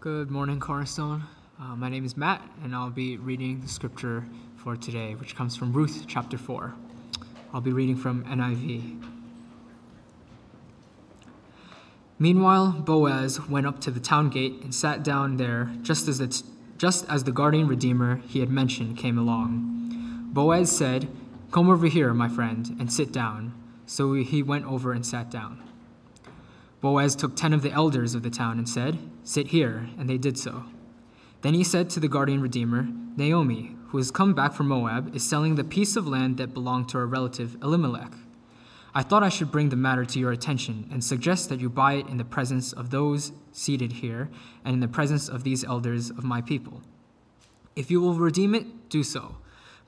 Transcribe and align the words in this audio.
Good 0.00 0.30
morning, 0.30 0.60
Cornerstone. 0.60 1.24
Uh, 1.60 1.76
my 1.76 1.90
name 1.90 2.06
is 2.06 2.16
Matt, 2.16 2.40
and 2.64 2.74
I'll 2.74 2.88
be 2.88 3.18
reading 3.18 3.60
the 3.60 3.68
scripture 3.68 4.24
for 4.56 4.74
today, 4.74 5.14
which 5.14 5.36
comes 5.36 5.58
from 5.58 5.74
Ruth 5.74 6.06
chapter 6.08 6.38
4. 6.38 6.72
I'll 7.52 7.60
be 7.60 7.74
reading 7.74 7.96
from 7.96 8.24
NIV. 8.24 8.98
Meanwhile, 12.18 12.80
Boaz 12.80 13.46
went 13.46 13.66
up 13.66 13.78
to 13.82 13.90
the 13.90 14.00
town 14.00 14.30
gate 14.30 14.62
and 14.62 14.74
sat 14.74 15.02
down 15.02 15.36
there 15.36 15.70
just 15.82 16.08
as, 16.08 16.18
it's, 16.18 16.44
just 16.78 17.06
as 17.10 17.24
the 17.24 17.32
guardian 17.32 17.68
redeemer 17.68 18.22
he 18.26 18.40
had 18.40 18.48
mentioned 18.48 18.96
came 18.96 19.18
along. 19.18 20.30
Boaz 20.32 20.74
said, 20.74 21.08
Come 21.50 21.68
over 21.68 21.88
here, 21.88 22.14
my 22.14 22.30
friend, 22.30 22.74
and 22.80 22.90
sit 22.90 23.12
down. 23.12 23.52
So 23.84 24.14
he 24.14 24.42
went 24.42 24.64
over 24.64 24.94
and 24.94 25.04
sat 25.04 25.30
down. 25.30 25.62
Boaz 26.80 27.14
took 27.14 27.36
ten 27.36 27.52
of 27.52 27.60
the 27.60 27.72
elders 27.72 28.14
of 28.14 28.22
the 28.22 28.30
town 28.30 28.56
and 28.56 28.66
said, 28.66 28.98
Sit 29.30 29.46
here, 29.46 29.88
and 29.96 30.10
they 30.10 30.18
did 30.18 30.36
so. 30.36 30.64
Then 31.42 31.54
he 31.54 31.62
said 31.62 31.88
to 31.90 32.00
the 32.00 32.08
guardian 32.08 32.42
redeemer, 32.42 32.88
Naomi, 33.16 33.76
who 33.90 33.98
has 33.98 34.10
come 34.10 34.34
back 34.34 34.52
from 34.52 34.66
Moab, 34.66 35.14
is 35.14 35.22
selling 35.22 35.54
the 35.54 35.62
piece 35.62 35.94
of 35.94 36.08
land 36.08 36.36
that 36.38 36.52
belonged 36.52 36.88
to 36.88 36.98
her 36.98 37.06
relative 37.06 37.56
Elimelech. 37.62 38.12
I 38.92 39.04
thought 39.04 39.22
I 39.22 39.28
should 39.28 39.52
bring 39.52 39.68
the 39.68 39.76
matter 39.76 40.04
to 40.04 40.18
your 40.18 40.32
attention 40.32 40.88
and 40.90 41.04
suggest 41.04 41.48
that 41.48 41.60
you 41.60 41.70
buy 41.70 41.92
it 41.92 42.08
in 42.08 42.16
the 42.16 42.24
presence 42.24 42.72
of 42.72 42.90
those 42.90 43.30
seated 43.52 43.92
here 43.92 44.30
and 44.64 44.74
in 44.74 44.80
the 44.80 44.88
presence 44.88 45.28
of 45.28 45.44
these 45.44 45.62
elders 45.62 46.10
of 46.10 46.24
my 46.24 46.40
people. 46.40 46.82
If 47.76 47.88
you 47.88 48.00
will 48.00 48.14
redeem 48.14 48.52
it, 48.52 48.88
do 48.88 49.04
so. 49.04 49.36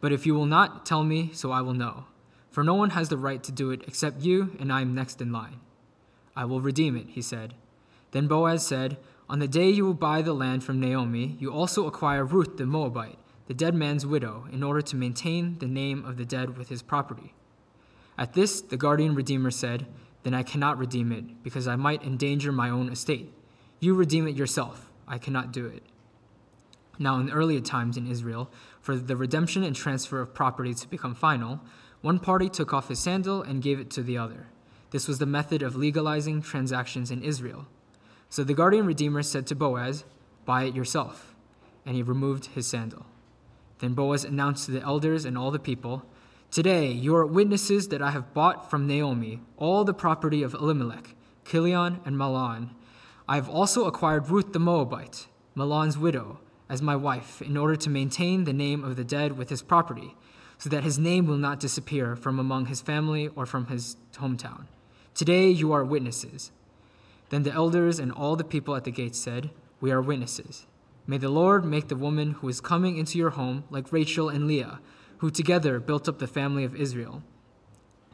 But 0.00 0.12
if 0.12 0.24
you 0.24 0.34
will 0.34 0.46
not, 0.46 0.86
tell 0.86 1.02
me, 1.02 1.30
so 1.32 1.50
I 1.50 1.62
will 1.62 1.74
know. 1.74 2.04
For 2.52 2.62
no 2.62 2.74
one 2.74 2.90
has 2.90 3.08
the 3.08 3.18
right 3.18 3.42
to 3.42 3.50
do 3.50 3.72
it 3.72 3.82
except 3.88 4.22
you, 4.22 4.56
and 4.60 4.72
I 4.72 4.82
am 4.82 4.94
next 4.94 5.20
in 5.20 5.32
line. 5.32 5.58
I 6.36 6.44
will 6.44 6.60
redeem 6.60 6.94
it, 6.96 7.08
he 7.08 7.22
said. 7.22 7.54
Then 8.12 8.28
Boaz 8.28 8.64
said, 8.64 8.98
On 9.32 9.38
the 9.38 9.48
day 9.48 9.70
you 9.70 9.86
will 9.86 9.94
buy 9.94 10.20
the 10.20 10.34
land 10.34 10.62
from 10.62 10.78
Naomi, 10.78 11.38
you 11.40 11.50
also 11.50 11.86
acquire 11.86 12.22
Ruth 12.22 12.58
the 12.58 12.66
Moabite, 12.66 13.18
the 13.46 13.54
dead 13.54 13.74
man's 13.74 14.04
widow, 14.04 14.46
in 14.52 14.62
order 14.62 14.82
to 14.82 14.94
maintain 14.94 15.56
the 15.58 15.66
name 15.66 16.04
of 16.04 16.18
the 16.18 16.26
dead 16.26 16.58
with 16.58 16.68
his 16.68 16.82
property. 16.82 17.32
At 18.18 18.34
this, 18.34 18.60
the 18.60 18.76
guardian 18.76 19.14
redeemer 19.14 19.50
said, 19.50 19.86
Then 20.22 20.34
I 20.34 20.42
cannot 20.42 20.76
redeem 20.76 21.12
it, 21.12 21.42
because 21.42 21.66
I 21.66 21.76
might 21.76 22.02
endanger 22.02 22.52
my 22.52 22.68
own 22.68 22.90
estate. 22.92 23.32
You 23.80 23.94
redeem 23.94 24.28
it 24.28 24.36
yourself. 24.36 24.90
I 25.08 25.16
cannot 25.16 25.50
do 25.50 25.64
it. 25.64 25.82
Now, 26.98 27.18
in 27.18 27.30
earlier 27.30 27.60
times 27.60 27.96
in 27.96 28.06
Israel, 28.06 28.50
for 28.82 28.96
the 28.96 29.16
redemption 29.16 29.64
and 29.64 29.74
transfer 29.74 30.20
of 30.20 30.34
property 30.34 30.74
to 30.74 30.88
become 30.88 31.14
final, 31.14 31.62
one 32.02 32.18
party 32.18 32.50
took 32.50 32.74
off 32.74 32.88
his 32.88 32.98
sandal 32.98 33.40
and 33.40 33.62
gave 33.62 33.80
it 33.80 33.88
to 33.92 34.02
the 34.02 34.18
other. 34.18 34.48
This 34.90 35.08
was 35.08 35.20
the 35.20 35.24
method 35.24 35.62
of 35.62 35.74
legalizing 35.74 36.42
transactions 36.42 37.10
in 37.10 37.22
Israel. 37.22 37.66
So 38.32 38.42
the 38.42 38.54
guardian 38.54 38.86
redeemer 38.86 39.22
said 39.22 39.46
to 39.48 39.54
Boaz, 39.54 40.04
Buy 40.46 40.62
it 40.62 40.74
yourself. 40.74 41.34
And 41.84 41.94
he 41.94 42.02
removed 42.02 42.46
his 42.46 42.66
sandal. 42.66 43.04
Then 43.80 43.92
Boaz 43.92 44.24
announced 44.24 44.64
to 44.64 44.70
the 44.70 44.80
elders 44.80 45.26
and 45.26 45.36
all 45.36 45.50
the 45.50 45.58
people, 45.58 46.06
Today 46.50 46.90
you 46.90 47.14
are 47.14 47.26
witnesses 47.26 47.88
that 47.88 48.00
I 48.00 48.10
have 48.12 48.32
bought 48.32 48.70
from 48.70 48.86
Naomi 48.86 49.42
all 49.58 49.84
the 49.84 49.92
property 49.92 50.42
of 50.42 50.54
Elimelech, 50.54 51.14
Kilion, 51.44 52.00
and 52.06 52.16
Mahlon. 52.16 52.70
I 53.28 53.34
have 53.34 53.50
also 53.50 53.84
acquired 53.84 54.30
Ruth 54.30 54.54
the 54.54 54.58
Moabite, 54.58 55.26
Mahlon's 55.54 55.98
widow, 55.98 56.40
as 56.70 56.80
my 56.80 56.96
wife, 56.96 57.42
in 57.42 57.58
order 57.58 57.76
to 57.76 57.90
maintain 57.90 58.44
the 58.44 58.54
name 58.54 58.82
of 58.82 58.96
the 58.96 59.04
dead 59.04 59.36
with 59.36 59.50
his 59.50 59.60
property, 59.60 60.16
so 60.56 60.70
that 60.70 60.84
his 60.84 60.98
name 60.98 61.26
will 61.26 61.36
not 61.36 61.60
disappear 61.60 62.16
from 62.16 62.38
among 62.38 62.64
his 62.64 62.80
family 62.80 63.28
or 63.36 63.44
from 63.44 63.66
his 63.66 63.98
hometown. 64.14 64.68
Today 65.12 65.50
you 65.50 65.70
are 65.72 65.84
witnesses. 65.84 66.50
Then 67.32 67.44
the 67.44 67.52
elders 67.54 67.98
and 67.98 68.12
all 68.12 68.36
the 68.36 68.44
people 68.44 68.76
at 68.76 68.84
the 68.84 68.90
gate 68.90 69.14
said, 69.14 69.48
We 69.80 69.90
are 69.90 70.02
witnesses. 70.02 70.66
May 71.06 71.16
the 71.16 71.30
Lord 71.30 71.64
make 71.64 71.88
the 71.88 71.96
woman 71.96 72.32
who 72.32 72.48
is 72.50 72.60
coming 72.60 72.98
into 72.98 73.16
your 73.16 73.30
home 73.30 73.64
like 73.70 73.90
Rachel 73.90 74.28
and 74.28 74.46
Leah, 74.46 74.80
who 75.16 75.30
together 75.30 75.80
built 75.80 76.10
up 76.10 76.18
the 76.18 76.26
family 76.26 76.62
of 76.62 76.76
Israel. 76.76 77.22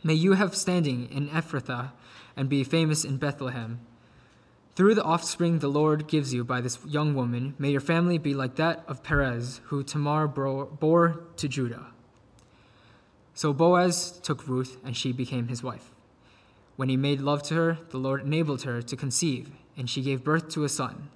May 0.05 0.15
you 0.15 0.35
have 0.35 0.55
standing 0.55 1.11
in 1.11 1.31
Ephrathah 1.31 1.91
and 2.37 2.49
be 2.49 2.63
famous 2.63 3.05
in 3.05 3.17
Bethlehem. 3.17 3.81
Through 4.77 4.95
the 4.95 5.03
offspring 5.03 5.59
the 5.59 5.67
Lord 5.67 6.07
gives 6.07 6.33
you 6.33 6.45
by 6.45 6.61
this 6.61 6.79
young 6.87 7.17
woman, 7.17 7.57
may 7.59 7.73
your 7.73 7.81
family 7.81 8.19
be 8.19 8.35
like 8.35 8.55
that 8.55 8.85
of 8.87 9.03
Perez, 9.03 9.61
who 9.65 9.83
Tamar 9.83 10.29
bore 10.29 11.25
to 11.35 11.49
Judah. 11.49 11.87
So 13.35 13.53
Boaz 13.53 14.21
took 14.23 14.47
Ruth, 14.47 14.79
and 14.85 14.97
she 14.97 15.11
became 15.11 15.49
his 15.49 15.61
wife. 15.65 15.91
When 16.79 16.89
he 16.89 16.97
made 16.97 17.21
love 17.21 17.43
to 17.49 17.57
her, 17.57 17.79
the 17.91 17.99
Lord 17.99 18.23
enabled 18.23 18.63
her 18.63 18.81
to 18.83 18.97
conceive, 18.97 19.51
and 19.77 19.91
she 19.91 20.01
gave 20.01 20.23
birth 20.23 20.49
to 20.51 20.63
a 20.63 20.69
son. 20.69 21.09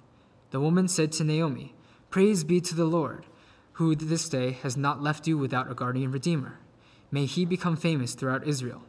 The 0.51 0.59
woman 0.59 0.89
said 0.89 1.13
to 1.13 1.23
Naomi, 1.23 1.73
Praise 2.09 2.43
be 2.43 2.59
to 2.59 2.75
the 2.75 2.83
Lord, 2.83 3.27
who 3.79 3.95
this 3.95 4.27
day 4.27 4.51
has 4.51 4.75
not 4.75 5.01
left 5.01 5.25
you 5.25 5.37
without 5.37 5.71
a 5.71 5.73
guardian 5.73 6.11
redeemer. 6.11 6.59
May 7.11 7.25
he 7.25 7.45
become 7.45 7.77
famous 7.77 8.13
throughout 8.13 8.45
Israel. 8.45 8.81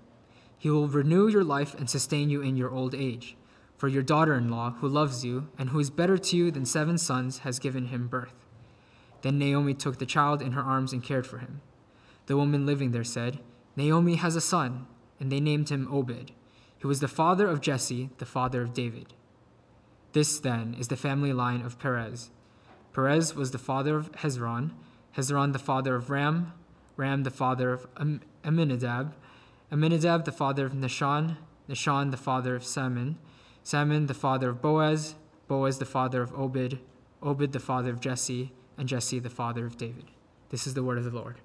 He 0.59 0.69
will 0.69 0.89
renew 0.89 1.29
your 1.29 1.45
life 1.45 1.75
and 1.75 1.89
sustain 1.89 2.29
you 2.29 2.43
in 2.43 2.57
your 2.57 2.73
old 2.73 2.93
age. 2.93 3.37
For 3.77 3.87
your 3.87 4.03
daughter 4.03 4.35
in 4.35 4.49
law, 4.49 4.73
who 4.81 4.89
loves 4.89 5.25
you, 5.25 5.47
and 5.57 5.69
who 5.71 5.79
is 5.79 5.91
better 5.91 6.19
to 6.19 6.37
you 6.37 6.51
than 6.51 6.67
seven 6.67 6.99
sons, 6.99 7.39
has 7.39 7.61
given 7.61 7.87
him 7.87 8.09
birth. 8.09 8.35
Then 9.23 9.39
Naomi 9.39 9.75
took 9.75 10.01
the 10.01 10.07
child 10.07 10.43
in 10.43 10.51
her 10.51 10.63
arms 10.63 10.93
and 10.93 11.05
cared 11.05 11.29
for 11.29 11.39
him. 11.39 11.61
The 12.27 12.37
woman 12.37 12.67
living 12.67 12.91
there 12.91 13.05
said, 13.05 13.39
Naomi 13.77 14.17
has 14.17 14.35
a 14.35 14.41
son, 14.41 14.89
and 15.21 15.31
they 15.31 15.39
named 15.39 15.69
him 15.69 15.87
Obed 15.89 16.33
who 16.85 16.89
was 16.89 17.01
the 17.01 17.09
father 17.09 17.49
of 17.49 17.63
Jesse, 17.63 18.11
the 18.19 18.27
father 18.27 18.61
of 18.61 18.75
David. 18.75 19.15
This, 20.13 20.39
then, 20.39 20.77
is 20.79 20.89
the 20.89 20.99
family 20.99 21.33
line 21.33 21.63
of 21.63 21.79
Perez. 21.79 22.29
Perez 22.93 23.35
was 23.35 23.53
the 23.53 23.59
father 23.59 23.97
of 23.97 24.13
Hezron, 24.13 24.73
Hezron 25.17 25.55
the 25.55 25.59
father 25.59 25.95
of 25.95 26.11
Ram, 26.11 26.53
Ram 26.99 27.23
the 27.23 27.31
father 27.31 27.73
of 27.73 27.87
Amminadab, 28.45 29.15
Amminadab 29.73 30.27
the 30.27 30.31
father 30.31 30.67
of 30.67 30.75
Nahshon, 30.75 31.39
Nahshon 31.71 32.11
the 32.11 32.19
father 32.19 32.55
of 32.55 32.67
Salmon, 32.67 33.17
Salmon 33.63 34.05
the 34.05 34.13
father 34.13 34.51
of 34.51 34.61
Boaz, 34.61 35.15
Boaz 35.49 35.79
the 35.79 35.87
father 35.87 36.21
of 36.21 36.39
Obed, 36.39 36.81
Obed 37.23 37.53
the 37.53 37.61
father 37.61 37.93
of 37.93 38.01
Jesse, 38.01 38.53
and 38.77 38.91
Jesse 38.91 39.21
the 39.21 39.31
father 39.31 39.65
of 39.65 39.79
David. 39.79 40.05
This 40.51 40.67
is 40.67 40.75
the 40.75 40.85
word 40.85 40.99
of 40.99 41.05
the 41.05 41.19
Lord. 41.19 41.41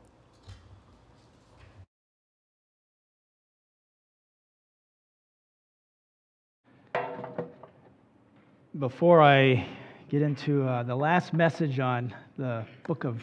Before 8.79 9.21
I 9.21 9.67
get 10.07 10.21
into 10.21 10.63
uh, 10.63 10.83
the 10.83 10.95
last 10.95 11.33
message 11.33 11.81
on 11.81 12.15
the 12.37 12.65
book 12.87 13.03
of 13.03 13.21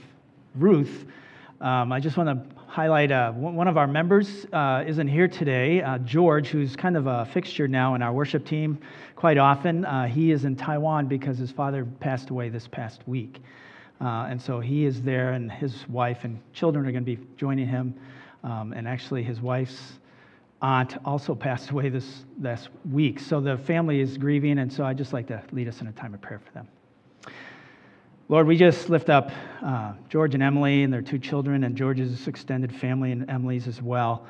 Ruth, 0.54 1.06
um, 1.62 1.92
I 1.92 1.98
just 1.98 2.18
want 2.18 2.28
to 2.28 2.56
highlight 2.66 3.10
uh, 3.10 3.32
one 3.32 3.66
of 3.66 3.78
our 3.78 3.86
members 3.86 4.44
uh, 4.52 4.84
isn't 4.86 5.08
here 5.08 5.28
today, 5.28 5.80
uh, 5.80 5.96
George, 5.98 6.48
who's 6.48 6.76
kind 6.76 6.94
of 6.94 7.06
a 7.06 7.24
fixture 7.32 7.66
now 7.66 7.94
in 7.94 8.02
our 8.02 8.12
worship 8.12 8.44
team 8.44 8.78
quite 9.14 9.38
often. 9.38 9.86
Uh, 9.86 10.06
he 10.06 10.30
is 10.30 10.44
in 10.44 10.56
Taiwan 10.56 11.06
because 11.06 11.38
his 11.38 11.50
father 11.50 11.86
passed 12.00 12.28
away 12.28 12.50
this 12.50 12.68
past 12.68 13.00
week. 13.08 13.38
Uh, 13.98 14.26
and 14.28 14.40
so 14.40 14.60
he 14.60 14.84
is 14.84 15.00
there, 15.00 15.32
and 15.32 15.50
his 15.50 15.88
wife 15.88 16.24
and 16.24 16.38
children 16.52 16.86
are 16.86 16.92
going 16.92 17.04
to 17.04 17.16
be 17.16 17.26
joining 17.38 17.66
him. 17.66 17.94
Um, 18.44 18.74
and 18.74 18.86
actually, 18.86 19.22
his 19.22 19.40
wife's 19.40 19.94
aunt 20.66 20.96
also 21.04 21.32
passed 21.32 21.70
away 21.70 21.88
this 21.88 22.24
last 22.40 22.70
week. 22.90 23.20
So 23.20 23.40
the 23.40 23.56
family 23.56 24.00
is 24.00 24.18
grieving, 24.18 24.58
and 24.58 24.72
so 24.72 24.82
I'd 24.82 24.98
just 24.98 25.12
like 25.12 25.28
to 25.28 25.40
lead 25.52 25.68
us 25.68 25.80
in 25.80 25.86
a 25.86 25.92
time 25.92 26.12
of 26.12 26.20
prayer 26.20 26.40
for 26.44 26.50
them. 26.54 26.66
Lord, 28.28 28.48
we 28.48 28.56
just 28.56 28.90
lift 28.90 29.08
up 29.08 29.30
uh, 29.62 29.92
George 30.08 30.34
and 30.34 30.42
Emily 30.42 30.82
and 30.82 30.92
their 30.92 31.02
two 31.02 31.20
children, 31.20 31.62
and 31.62 31.76
George's 31.76 32.26
extended 32.26 32.74
family 32.74 33.12
and 33.12 33.30
Emily's 33.30 33.68
as 33.68 33.80
well, 33.80 34.26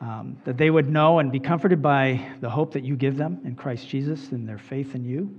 um, 0.00 0.38
that 0.44 0.56
they 0.56 0.70
would 0.70 0.88
know 0.88 1.18
and 1.18 1.32
be 1.32 1.40
comforted 1.40 1.82
by 1.82 2.24
the 2.40 2.48
hope 2.48 2.72
that 2.72 2.84
you 2.84 2.94
give 2.94 3.16
them 3.16 3.40
in 3.44 3.56
Christ 3.56 3.88
Jesus 3.88 4.30
and 4.30 4.48
their 4.48 4.58
faith 4.58 4.94
in 4.94 5.04
you. 5.04 5.36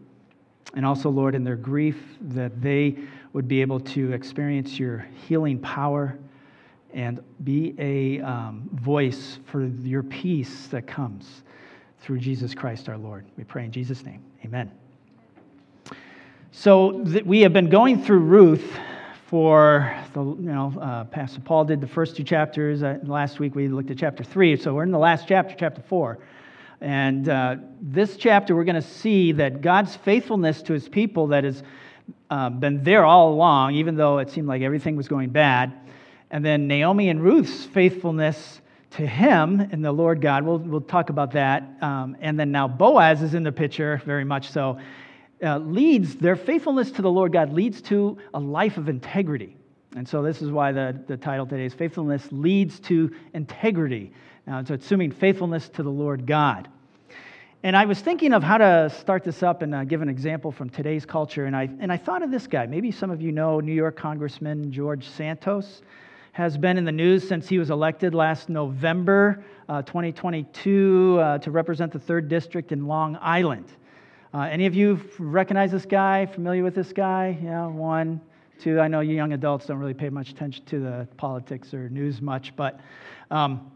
And 0.74 0.86
also, 0.86 1.10
Lord, 1.10 1.34
in 1.34 1.46
their 1.46 1.56
grief, 1.56 1.98
that 2.20 2.62
they 2.62 2.98
would 3.32 3.48
be 3.48 3.62
able 3.62 3.80
to 3.80 4.12
experience 4.12 4.78
your 4.78 5.08
healing 5.30 5.60
power 5.60 6.20
and 6.94 7.24
be 7.44 7.76
a 7.78 8.22
um, 8.22 8.70
voice 8.74 9.40
for 9.46 9.66
your 9.66 10.04
peace 10.04 10.68
that 10.68 10.88
comes 10.88 11.44
through 12.00 12.20
Jesus 12.20 12.54
Christ 12.54 12.90
our 12.90 12.98
Lord. 12.98 13.26
We 13.38 13.44
pray 13.44 13.66
in 13.66 13.72
Jesus' 13.72 14.04
name. 14.04 14.22
Amen. 14.44 14.72
So 16.52 17.04
th- 17.04 17.24
we 17.24 17.42
have 17.42 17.54
been 17.54 17.70
going 17.70 18.04
through 18.04 18.20
Ruth 18.20 18.78
for 19.28 19.96
the, 20.14 20.24
you 20.24 20.36
know, 20.38 20.74
uh, 20.82 21.06
Pastor 21.06 21.40
Paul 21.40 21.64
did 21.64 21.80
the 21.80 21.88
first 21.88 22.18
two 22.18 22.24
chapters. 22.24 22.84
Uh, 22.84 23.00
last 23.04 23.40
week 23.40 23.56
we 23.56 23.70
looked 23.70 23.90
at 23.90 23.98
chapter 23.98 24.24
three. 24.24 24.58
So 24.58 24.74
we're 24.74 24.84
in 24.84 24.92
the 24.92 25.00
last 25.00 25.28
chapter, 25.28 25.56
chapter 25.58 25.82
four. 25.82 26.20
And 26.82 27.30
uh, 27.30 27.58
this 27.80 28.18
chapter, 28.18 28.56
we're 28.56 28.64
going 28.64 28.82
to 28.82 28.82
see 28.82 29.32
that 29.34 29.62
God's 29.62 29.96
faithfulness 29.96 30.64
to 30.64 30.74
his 30.74 30.90
people 30.90 31.28
that 31.28 31.44
has 31.44 31.64
uh, 32.30 32.50
been 32.50 32.84
there 32.84 33.06
all 33.06 33.32
along, 33.32 33.76
even 33.76 33.96
though 33.96 34.18
it 34.18 34.32
seemed 34.32 34.48
like 34.48 34.64
everything 34.64 34.96
was 34.96 35.08
going 35.08 35.30
bad, 35.30 35.72
and 36.32 36.44
then 36.44 36.68
Naomi 36.68 37.10
and 37.10 37.22
Ruth's 37.22 37.66
faithfulness 37.66 38.62
to 38.92 39.06
him 39.06 39.60
and 39.60 39.86
the 39.86 39.92
Lord 39.92 40.22
God. 40.22 40.44
We'll, 40.44 40.58
we'll 40.58 40.82
talk 40.82 41.10
about 41.10 41.32
that. 41.34 41.64
Um, 41.82 42.18
and 42.20 42.40
then 42.40 42.52
now 42.52 42.68
Boaz 42.68 43.22
is 43.22 43.36
in 43.36 43.44
the 43.44 43.52
picture, 43.52 44.02
very 44.06 44.24
much 44.24 44.50
so. 44.50 44.80
uh, 45.44 45.58
leads, 45.58 46.16
their 46.16 46.36
faithfulness 46.36 46.92
to 46.92 47.02
the 47.02 47.10
Lord 47.10 47.32
God 47.34 47.52
leads 47.52 47.82
to 47.84 48.18
a 48.34 48.40
life 48.40 48.78
of 48.78 48.90
integrity. 48.90 49.58
And 49.96 50.08
so 50.08 50.22
this 50.22 50.42
is 50.42 50.52
why 50.52 50.72
the, 50.72 51.02
the 51.08 51.18
title 51.18 51.46
today 51.46 51.66
is 51.66 51.74
Faithfulness 51.74 52.28
Leads 52.32 52.80
to 52.82 53.14
Integrity. 53.34 54.14
It's 54.48 54.70
assuming 54.70 55.12
faithfulness 55.12 55.70
to 55.70 55.84
the 55.84 55.90
Lord 55.90 56.26
God. 56.26 56.68
And 57.64 57.78
I 57.78 57.86
was 57.86 58.00
thinking 58.00 58.34
of 58.34 58.42
how 58.42 58.58
to 58.58 58.90
start 58.90 59.24
this 59.24 59.44
up 59.44 59.62
and 59.62 59.76
uh, 59.76 59.84
give 59.84 60.02
an 60.02 60.10
example 60.10 60.52
from 60.52 60.70
today's 60.70 61.06
culture. 61.06 61.46
And 61.46 61.56
I, 61.56 61.70
and 61.80 61.92
I 61.92 61.98
thought 61.98 62.24
of 62.24 62.32
this 62.32 62.48
guy. 62.48 62.66
Maybe 62.66 62.92
some 62.92 63.12
of 63.12 63.22
you 63.22 63.32
know 63.32 63.60
New 63.60 63.74
York 63.74 63.96
Congressman 63.96 64.72
George 64.72 65.08
Santos 65.08 65.82
has 66.34 66.58
been 66.58 66.78
in 66.78 66.86
the 66.86 66.92
news 66.92 67.28
since 67.28 67.48
he 67.48 67.60
was 67.60 67.70
elected 67.70 68.16
last 68.16 68.48
November 68.48 69.44
uh, 69.68 69.82
2022 69.82 71.20
uh, 71.20 71.38
to 71.40 71.52
represent 71.52 71.92
the 71.92 72.00
3rd 72.00 72.30
District 72.30 72.72
in 72.72 72.88
Long 72.88 73.18
Island. 73.22 73.66
Uh, 74.34 74.42
any 74.42 74.66
of 74.66 74.74
you 74.74 75.00
recognize 75.20 75.72
this 75.72 75.86
guy, 75.86 76.26
familiar 76.26 76.64
with 76.64 76.74
this 76.74 76.94
guy? 76.94 77.38
Yeah, 77.44 77.68
one, 77.68 78.22
two. 78.60 78.80
I 78.80 78.88
know 78.88 79.02
you 79.02 79.14
young 79.14 79.34
adults 79.34 79.66
don't 79.66 79.78
really 79.78 79.94
pay 79.94 80.10
much 80.10 80.30
attention 80.30 80.64
to 80.66 80.80
the 80.80 81.08
politics 81.18 81.74
or 81.74 81.90
news 81.90 82.22
much, 82.22 82.56
but 82.56 82.80
um, 83.30 83.70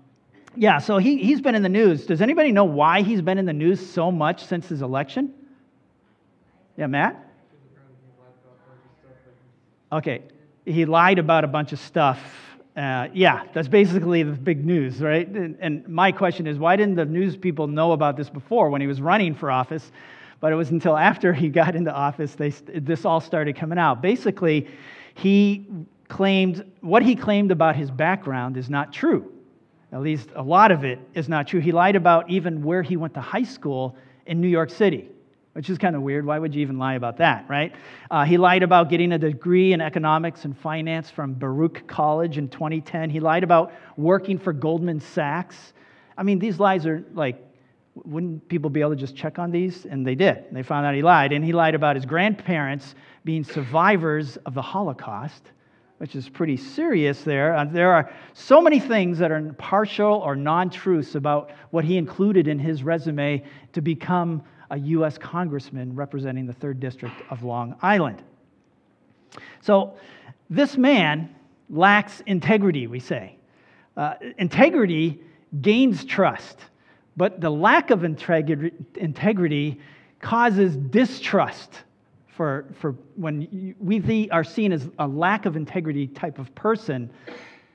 yeah, 0.55 0.79
so 0.79 0.97
he, 0.97 1.17
he's 1.17 1.41
been 1.41 1.55
in 1.55 1.61
the 1.61 1.69
news. 1.69 2.05
Does 2.05 2.21
anybody 2.21 2.53
know 2.53 2.63
why 2.63 3.01
he's 3.01 3.21
been 3.21 3.37
in 3.37 3.45
the 3.45 3.53
news 3.53 3.85
so 3.85 4.11
much 4.11 4.45
since 4.45 4.69
his 4.69 4.81
election? 4.81 5.33
Yeah, 6.77 6.87
Matt? 6.87 7.21
Okay, 9.91 10.23
he 10.65 10.85
lied 10.85 11.19
about 11.19 11.43
a 11.43 11.47
bunch 11.47 11.73
of 11.73 11.79
stuff. 11.79 12.44
Uh, 12.75 13.07
yeah, 13.13 13.43
that's 13.53 13.69
basically 13.69 14.21
the 14.23 14.33
big 14.33 14.65
news, 14.65 14.99
right? 14.99 15.27
And, 15.29 15.57
and, 15.61 15.87
my 15.87 16.11
question 16.11 16.45
is 16.45 16.57
why 16.57 16.75
didn't 16.75 16.95
the 16.95 17.05
news 17.05 17.37
people 17.37 17.67
know 17.67 17.93
about 17.93 18.17
this 18.17 18.29
before 18.29 18.69
when 18.69 18.81
he 18.81 18.87
was 18.87 18.99
running 18.99 19.33
for 19.33 19.49
office? 19.49 19.93
But 20.41 20.51
it 20.51 20.55
was 20.55 20.71
until 20.71 20.97
after 20.97 21.31
he 21.33 21.47
got 21.47 21.77
into 21.77 21.93
office 21.93 22.35
they, 22.35 22.49
this 22.49 23.05
all 23.05 23.21
started 23.21 23.55
coming 23.55 23.77
out. 23.79 24.01
Basically, 24.01 24.67
he 25.13 25.65
claimed 26.09 26.69
what 26.81 27.01
he 27.01 27.15
claimed 27.15 27.51
about 27.51 27.77
his 27.77 27.89
background 27.89 28.57
is 28.57 28.69
not 28.69 28.91
true. 28.91 29.31
At 29.93 30.01
least 30.01 30.29
a 30.35 30.43
lot 30.43 30.71
of 30.71 30.83
it 30.83 30.99
is 31.13 31.29
not 31.29 31.47
true. 31.47 31.61
He 31.61 31.71
lied 31.71 31.95
about 31.95 32.29
even 32.29 32.61
where 32.61 32.83
he 32.83 32.97
went 32.97 33.13
to 33.13 33.21
high 33.21 33.43
school 33.43 33.95
in 34.25 34.41
New 34.41 34.49
York 34.49 34.69
City, 34.69 35.07
which 35.55 35.69
is 35.69 35.77
kind 35.77 35.95
of 35.95 36.01
weird. 36.01 36.25
Why 36.25 36.37
would 36.37 36.53
you 36.53 36.61
even 36.61 36.77
lie 36.77 36.95
about 36.95 37.15
that, 37.19 37.45
right? 37.47 37.73
Uh, 38.11 38.25
he 38.25 38.37
lied 38.37 38.61
about 38.61 38.89
getting 38.89 39.13
a 39.13 39.17
degree 39.17 39.71
in 39.71 39.79
economics 39.79 40.43
and 40.43 40.57
finance 40.57 41.09
from 41.09 41.33
Baruch 41.33 41.87
College 41.87 42.37
in 42.37 42.49
2010. 42.49 43.09
He 43.09 43.21
lied 43.21 43.45
about 43.45 43.71
working 43.95 44.37
for 44.37 44.51
Goldman 44.51 44.99
Sachs. 44.99 45.71
I 46.17 46.23
mean, 46.23 46.39
these 46.39 46.59
lies 46.59 46.85
are 46.85 47.05
like, 47.13 47.41
wouldn't 47.93 48.45
people 48.49 48.69
be 48.69 48.81
able 48.81 48.89
to 48.89 48.95
just 48.97 49.15
check 49.15 49.39
on 49.39 49.49
these? 49.49 49.85
And 49.85 50.05
they 50.05 50.15
did. 50.15 50.43
They 50.51 50.61
found 50.61 50.85
out 50.85 50.93
he 50.93 51.01
lied. 51.01 51.31
And 51.31 51.45
he 51.45 51.53
lied 51.53 51.73
about 51.73 51.95
his 51.95 52.05
grandparents 52.05 52.93
being 53.23 53.45
survivors 53.45 54.35
of 54.45 54.55
the 54.55 54.61
Holocaust 54.61 55.51
which 55.97 56.13
is 56.13 56.27
pretty 56.27 56.57
serious 56.57 57.21
there. 57.21 57.55
Uh, 57.55 57.63
there 57.63 57.93
are 57.93 58.11
so 58.33 58.59
many 58.59 58.81
things 58.81 59.17
that 59.17 59.31
are 59.31 59.41
partial 59.53 60.15
or 60.15 60.35
non 60.35 60.69
truths 60.69 61.15
about 61.15 61.51
what 61.69 61.85
he 61.85 61.97
included 61.97 62.49
in 62.49 62.59
his 62.59 62.83
resume 62.83 63.41
to 63.71 63.81
become 63.81 64.43
a 64.75 64.77
U.S. 64.77 65.17
congressman 65.17 65.95
representing 65.95 66.45
the 66.45 66.53
3rd 66.53 66.81
District 66.81 67.15
of 67.29 67.43
Long 67.43 67.77
Island. 67.81 68.21
So, 69.61 69.93
this 70.49 70.75
man 70.77 71.33
lacks 71.69 72.21
integrity, 72.25 72.85
we 72.85 72.99
say. 72.99 73.37
Uh, 73.95 74.15
integrity 74.37 75.21
gains 75.61 76.03
trust, 76.03 76.59
but 77.15 77.39
the 77.39 77.49
lack 77.49 77.89
of 77.89 78.03
integrity 78.03 79.79
causes 80.19 80.75
distrust 80.75 81.83
for, 82.27 82.65
for 82.81 82.91
when 83.15 83.75
we 83.79 84.29
are 84.29 84.43
seen 84.43 84.73
as 84.73 84.89
a 84.99 85.07
lack 85.07 85.45
of 85.45 85.55
integrity 85.55 86.07
type 86.07 86.37
of 86.37 86.53
person, 86.53 87.09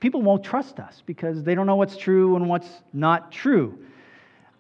people 0.01 0.21
won't 0.21 0.45
trust 0.45 0.79
us 0.79 1.03
because 1.07 1.43
they 1.45 1.55
don't 1.55 1.67
know 1.67 1.77
what's 1.77 1.97
true 1.97 2.37
and 2.37 2.47
what's 2.47 2.69
not 2.93 3.33
true. 3.33 3.79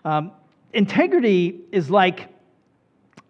Um, 0.06 0.32
integrity 0.72 1.60
is 1.72 1.90
like 1.90 2.28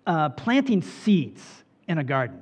uh, 0.06 0.30
planting 0.30 0.82
seeds 0.82 1.42
in 1.88 1.98
a 1.98 2.04
garden. 2.04 2.40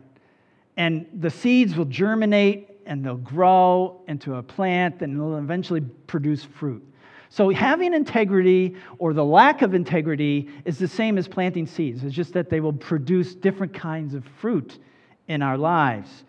And 0.76 1.06
the 1.12 1.30
seeds 1.30 1.76
will 1.76 1.86
germinate 1.86 2.70
and 2.86 3.04
they'll 3.04 3.16
grow 3.16 4.00
into 4.08 4.36
a 4.36 4.42
plant 4.42 5.02
and 5.02 5.18
they'll 5.18 5.36
eventually 5.36 5.80
produce 6.06 6.44
fruit. 6.44 6.84
So, 7.30 7.50
having 7.50 7.92
integrity 7.92 8.76
or 8.98 9.12
the 9.12 9.24
lack 9.24 9.60
of 9.60 9.74
integrity 9.74 10.48
is 10.64 10.78
the 10.78 10.88
same 10.88 11.18
as 11.18 11.28
planting 11.28 11.66
seeds. 11.66 12.02
It's 12.02 12.14
just 12.14 12.32
that 12.32 12.48
they 12.48 12.60
will 12.60 12.72
produce 12.72 13.34
different 13.34 13.74
kinds 13.74 14.14
of 14.14 14.24
fruit 14.40 14.78
in 15.26 15.42
our 15.42 15.58
lives. 15.58 16.24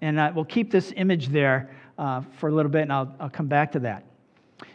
And 0.00 0.20
uh, 0.20 0.30
we'll 0.32 0.44
keep 0.44 0.70
this 0.70 0.92
image 0.96 1.28
there 1.28 1.74
uh, 1.98 2.22
for 2.38 2.48
a 2.48 2.52
little 2.52 2.70
bit, 2.70 2.82
and 2.82 2.92
I'll, 2.92 3.12
I'll 3.18 3.30
come 3.30 3.48
back 3.48 3.72
to 3.72 3.80
that. 3.80 4.04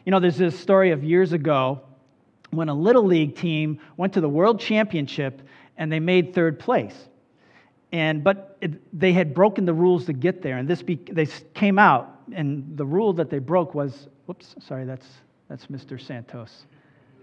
You 0.05 0.11
know, 0.11 0.19
there's 0.19 0.37
this 0.37 0.59
story 0.59 0.91
of 0.91 1.03
years 1.03 1.31
ago 1.31 1.81
when 2.51 2.69
a 2.69 2.73
little 2.73 3.03
league 3.03 3.35
team 3.35 3.79
went 3.97 4.13
to 4.13 4.21
the 4.21 4.29
world 4.29 4.59
championship 4.59 5.41
and 5.77 5.91
they 5.91 5.99
made 5.99 6.33
third 6.33 6.59
place. 6.59 6.95
And, 7.91 8.23
but 8.23 8.57
it, 8.61 8.99
they 8.99 9.13
had 9.13 9.33
broken 9.33 9.65
the 9.65 9.73
rules 9.73 10.05
to 10.05 10.13
get 10.13 10.41
there, 10.41 10.57
and 10.57 10.67
this 10.67 10.83
be, 10.83 10.95
they 10.95 11.25
came 11.55 11.79
out, 11.79 12.21
and 12.35 12.77
the 12.77 12.85
rule 12.85 13.13
that 13.13 13.31
they 13.31 13.39
broke 13.39 13.73
was, 13.73 14.07
whoops, 14.27 14.55
sorry, 14.59 14.85
that's 14.85 15.07
that's 15.49 15.65
Mr. 15.65 15.99
Santos, 15.99 16.65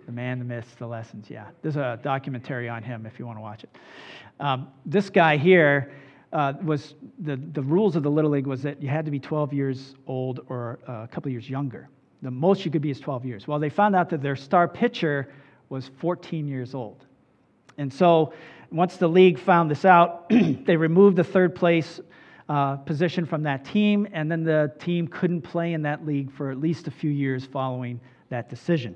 the 0.05 0.13
man, 0.13 0.41
the 0.41 0.45
myths, 0.45 0.75
the 0.79 0.87
lessons. 0.87 1.31
Yeah, 1.31 1.47
there's 1.63 1.77
a 1.77 1.99
documentary 2.03 2.69
on 2.69 2.83
him 2.83 3.07
if 3.07 3.19
you 3.19 3.27
want 3.27 3.39
to 3.39 3.43
watch 3.43 3.63
it. 3.63 3.71
Um, 4.41 4.69
this 4.85 5.09
guy 5.09 5.37
here 5.37 5.93
uh, 6.33 6.55
was 6.65 6.95
the, 7.21 7.37
the 7.37 7.63
rules 7.63 7.95
of 7.95 8.03
the 8.03 8.11
Little 8.11 8.33
League 8.33 8.49
was 8.49 8.63
that 8.63 8.83
you 8.83 8.89
had 8.89 9.05
to 9.05 9.13
be 9.13 9.21
12 9.21 9.53
years 9.53 9.95
old 10.09 10.45
or 10.49 10.81
uh, 10.89 11.05
a 11.05 11.09
couple 11.09 11.31
years 11.31 11.49
younger. 11.49 11.89
The 12.23 12.31
most 12.31 12.65
you 12.65 12.71
could 12.71 12.83
be 12.83 12.91
is 12.91 13.01
12 13.01 13.25
years. 13.25 13.47
Well, 13.47 13.59
they 13.59 13.69
found 13.69 13.95
out 13.95 14.09
that 14.11 14.23
their 14.23 14.37
star 14.37 14.69
pitcher 14.69 15.33
was 15.69 15.91
14 15.99 16.49
years 16.49 16.75
old. 16.75 17.05
And 17.79 17.93
so 17.93 18.33
once 18.71 18.97
the 18.97 19.09
league 19.09 19.39
found 19.39 19.71
this 19.71 19.85
out, 19.85 20.29
they 20.31 20.77
removed 20.77 21.17
the 21.17 21.25
third 21.25 21.55
place 21.55 22.01
uh, 22.49 22.77
position 22.77 23.27
from 23.27 23.43
that 23.43 23.65
team, 23.65 24.07
and 24.13 24.31
then 24.31 24.45
the 24.45 24.73
team 24.79 25.09
couldn't 25.09 25.43
play 25.43 25.73
in 25.73 25.83
that 25.83 26.07
league 26.07 26.33
for 26.33 26.51
at 26.51 26.59
least 26.59 26.87
a 26.87 26.91
few 26.91 27.11
years 27.11 27.45
following 27.45 28.01
that 28.29 28.49
decision. 28.49 28.95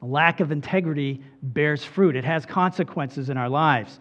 The 0.00 0.06
lack 0.06 0.40
of 0.40 0.52
integrity 0.52 1.22
bears 1.42 1.82
fruit, 1.82 2.16
it 2.16 2.24
has 2.24 2.46
consequences 2.46 3.30
in 3.30 3.36
our 3.36 3.48
lives. 3.48 3.98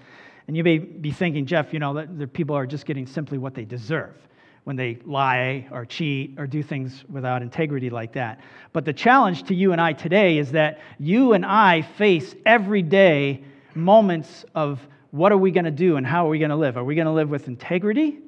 And 0.48 0.58
you 0.58 0.64
may 0.64 0.78
be 0.78 1.12
thinking, 1.12 1.46
Jeff, 1.46 1.74
you 1.74 1.80
know, 1.80 1.94
that 1.94 2.20
the 2.20 2.28
people 2.28 2.56
are 2.56 2.68
just 2.68 2.86
getting 2.86 3.08
simply 3.08 3.38
what 3.38 3.56
they 3.56 3.66
deserve 3.66 4.16
when 4.64 4.76
they 4.76 4.98
lie 5.06 5.68
or 5.72 5.86
cheat 5.86 6.36
or 6.38 6.48
do 6.48 6.64
things 6.64 7.04
without 7.10 7.42
integrity 7.42 7.90
like 7.90 8.14
that. 8.14 8.40
But 8.72 8.86
the 8.86 8.94
challenge 8.94 9.44
to 9.44 9.56
you 9.56 9.72
and 9.72 9.82
I 9.82 9.94
today 9.94 10.38
is 10.38 10.52
that 10.52 10.80
you 11.00 11.34
and 11.34 11.46
I 11.46 11.82
face 11.82 12.34
every 12.46 12.82
day 12.82 13.44
moments 13.76 14.46
of 14.56 14.80
what 15.12 15.32
are 15.32 15.38
we 15.38 15.52
going 15.52 15.66
to 15.66 15.72
do 15.72 15.98
and 15.98 16.08
how 16.08 16.26
are 16.26 16.30
we 16.30 16.40
going 16.40 16.50
to 16.50 16.56
live? 16.56 16.78
Are 16.78 16.84
we 16.84 16.96
going 16.96 17.08
to 17.08 17.12
live 17.12 17.30
with 17.30 17.48
integrity? 17.48 18.20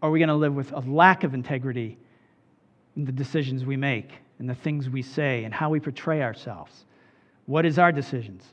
Or 0.00 0.08
are 0.08 0.12
we 0.12 0.18
going 0.18 0.28
to 0.28 0.34
live 0.34 0.54
with 0.54 0.72
a 0.72 0.80
lack 0.80 1.24
of 1.24 1.34
integrity 1.34 1.98
in 2.96 3.04
the 3.04 3.12
decisions 3.12 3.64
we 3.64 3.76
make? 3.76 4.10
and 4.38 4.48
the 4.48 4.54
things 4.54 4.88
we 4.88 5.02
say 5.02 5.44
and 5.44 5.52
how 5.52 5.70
we 5.70 5.80
portray 5.80 6.22
ourselves. 6.22 6.84
What 7.46 7.66
is 7.66 7.78
our 7.78 7.92
decisions? 7.92 8.44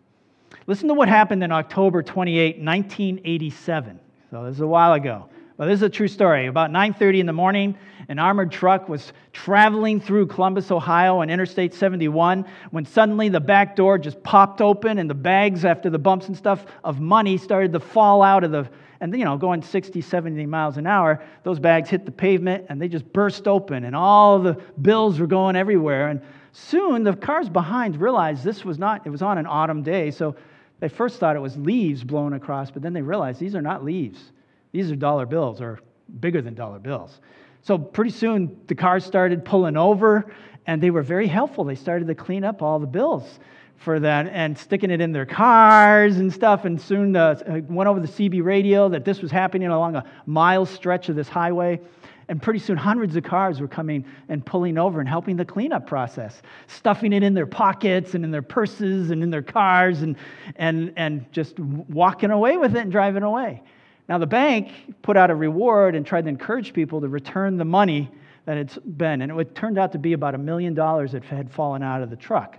Listen 0.68 0.88
to 0.88 0.94
what 0.94 1.10
happened 1.10 1.44
in 1.44 1.52
October 1.52 2.02
28, 2.02 2.58
1987. 2.58 4.00
So 4.32 4.44
this 4.46 4.56
is 4.56 4.62
a 4.62 4.68
while 4.68 4.94
ago. 4.94 5.30
But 5.58 5.68
this 5.68 5.80
is 5.80 5.84
a 5.84 5.90
true 5.90 6.10
story. 6.10 6.48
About 6.48 6.70
9:30 6.70 7.22
in 7.22 7.26
the 7.26 7.34
morning, 7.34 7.78
an 8.10 8.20
armored 8.20 8.52
truck 8.52 8.90
was 8.90 9.14
traveling 9.32 10.02
through 10.02 10.28
Columbus, 10.28 10.70
Ohio 10.70 11.22
on 11.22 11.30
Interstate 11.30 11.74
71 11.74 12.46
when 12.72 12.86
suddenly 12.86 13.30
the 13.30 13.40
back 13.40 13.76
door 13.76 13.98
just 13.98 14.22
popped 14.22 14.62
open 14.62 15.00
and 15.00 15.10
the 15.10 15.16
bags 15.16 15.64
after 15.64 15.90
the 15.90 15.98
bumps 15.98 16.28
and 16.28 16.36
stuff 16.36 16.66
of 16.84 17.00
money 17.00 17.38
started 17.38 17.72
to 17.72 17.80
fall 17.80 18.22
out 18.22 18.44
of 18.44 18.52
the 18.52 18.68
and 19.00 19.18
you 19.18 19.24
know 19.24 19.38
going 19.38 19.62
60 19.62 20.02
70 20.02 20.46
miles 20.46 20.78
an 20.78 20.88
hour 20.88 21.24
those 21.44 21.60
bags 21.60 21.90
hit 21.90 22.06
the 22.06 22.12
pavement 22.12 22.66
and 22.70 22.82
they 22.82 22.90
just 22.90 23.12
burst 23.14 23.48
open 23.48 23.86
and 23.86 23.96
all 23.96 24.40
the 24.40 24.54
bills 24.82 25.20
were 25.20 25.28
going 25.28 25.56
everywhere. 25.56 26.10
And 26.10 26.22
soon 26.52 27.04
the 27.04 27.16
cars 27.16 27.48
behind 27.48 28.02
realized 28.02 28.44
this 28.44 28.66
was 28.66 28.78
not 28.78 29.08
it 29.08 29.10
was 29.10 29.22
on 29.22 29.38
an 29.38 29.48
autumn 29.48 29.84
day. 29.84 30.12
So 30.12 30.36
they 30.82 30.90
first 30.90 31.18
thought 31.18 31.38
it 31.38 31.42
was 31.42 31.56
leaves 31.56 32.04
blown 32.04 32.34
across 32.34 32.72
but 32.72 32.82
then 32.82 32.92
they 32.92 33.02
realized 33.02 33.40
these 33.40 33.56
are 33.56 33.62
not 33.62 33.86
leaves 33.86 34.34
these 34.76 34.92
are 34.92 34.96
dollar 34.96 35.26
bills 35.26 35.62
or 35.62 35.80
bigger 36.20 36.42
than 36.42 36.54
dollar 36.54 36.80
bills 36.80 37.20
so 37.62 37.78
pretty 37.78 38.12
soon 38.12 38.60
the 38.68 38.76
cars 38.76 39.06
started 39.06 39.44
pulling 39.46 39.78
over 39.78 40.32
and 40.68 40.82
they 40.82 40.92
were 40.92 41.02
very 41.02 41.28
helpful 41.28 41.64
they 41.64 41.76
started 41.76 42.08
to 42.08 42.16
clean 42.16 42.44
up 42.44 42.62
all 42.62 42.80
the 42.80 42.88
bills 42.88 43.40
for 43.78 44.00
that 44.00 44.28
and 44.28 44.58
sticking 44.58 44.90
it 44.90 45.02
in 45.02 45.12
their 45.12 45.26
cars 45.26 46.18
and 46.18 46.32
stuff. 46.32 46.66
And 46.66 46.80
soon 46.80 47.16
uh, 47.16 47.62
went 47.68 47.88
over 47.88 48.00
the 48.00 48.08
CB 48.08 48.44
radio 48.44 48.90
that 48.90 49.06
this 49.06 49.22
was 49.22 49.32
happening 49.32 49.68
along 49.68 49.96
a 49.96 50.04
mile 50.26 50.66
stretch 50.66 51.10
of 51.10 51.16
this 51.16 51.30
highway. 51.30 51.80
And 52.28 52.42
pretty 52.42 52.58
soon, 52.58 52.76
hundreds 52.76 53.16
of 53.16 53.24
cars 53.24 53.62
were 53.62 53.68
coming 53.68 54.04
and 54.30 54.44
pulling 54.44 54.80
over 54.80 55.00
and 55.00 55.08
helping 55.08 55.36
the 55.36 55.46
cleanup 55.46 55.86
process, 55.86 56.42
stuffing 56.66 57.14
it 57.14 57.22
in 57.22 57.36
their 57.36 57.46
pockets 57.46 58.16
and 58.16 58.26
in 58.26 58.32
their 58.32 58.42
purses 58.42 59.12
and 59.12 59.22
in 59.22 59.30
their 59.30 59.44
cars 59.44 60.02
and, 60.02 60.16
and, 60.56 60.92
and 60.96 61.32
just 61.32 61.60
walking 61.60 62.32
away 62.32 62.58
with 62.58 62.76
it 62.76 62.80
and 62.80 62.92
driving 62.92 63.22
away. 63.22 63.62
Now, 64.08 64.18
the 64.20 64.28
bank 64.28 64.72
put 65.02 65.18
out 65.18 65.32
a 65.32 65.36
reward 65.36 65.96
and 65.96 66.06
tried 66.06 66.24
to 66.24 66.30
encourage 66.30 66.74
people 66.74 67.02
to 67.02 67.08
return 67.08 67.58
the 67.58 67.66
money 67.66 68.12
that 68.46 68.58
it's 68.58 68.78
been. 68.78 69.22
And 69.22 69.40
it 69.40 69.56
turned 69.56 69.80
out 69.80 69.92
to 69.94 69.98
be 69.98 70.14
about 70.14 70.36
a 70.36 70.38
million 70.38 70.74
dollars 70.74 71.14
that 71.14 71.24
had 71.24 71.52
fallen 71.52 71.82
out 71.82 72.02
of 72.02 72.10
the 72.10 72.16
truck. 72.16 72.58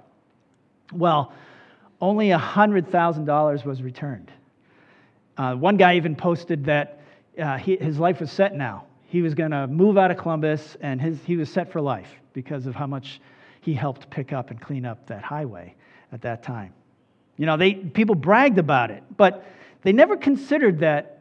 Well, 0.93 1.33
only 2.01 2.29
$100,000 2.29 3.65
was 3.65 3.83
returned. 3.83 4.31
Uh, 5.37 5.55
one 5.55 5.77
guy 5.77 5.97
even 5.97 6.17
posted 6.17 6.65
that 6.65 7.01
uh, 7.39 7.59
he, 7.59 7.77
his 7.77 7.99
life 7.99 8.21
was 8.21 8.33
set 8.33 8.55
now. 8.55 8.85
He 9.07 9.23
was 9.23 9.35
going 9.35 9.53
to 9.53 9.67
move 9.67 9.97
out 9.97 10.11
of 10.11 10.17
Columbus 10.17 10.77
and 10.81 11.01
his, 11.01 11.23
he 11.25 11.37
was 11.37 11.51
set 11.51 11.71
for 11.71 11.81
life 11.81 12.09
because 12.33 12.67
of 12.67 12.75
how 12.75 12.87
much 12.87 13.21
he 13.61 13.73
helped 13.73 14.11
pick 14.11 14.33
up 14.33 14.51
and 14.51 14.61
clean 14.61 14.85
up 14.85 15.07
that 15.07 15.23
highway 15.23 15.75
at 16.13 16.23
that 16.23 16.43
time. 16.43 16.73
You 17.37 17.47
know, 17.47 17.57
they, 17.57 17.75
people 17.75 18.15
bragged 18.15 18.59
about 18.59 18.91
it, 18.91 19.03
but 19.17 19.45
they 19.83 19.93
never 19.93 20.17
considered 20.17 20.81
that 20.81 21.16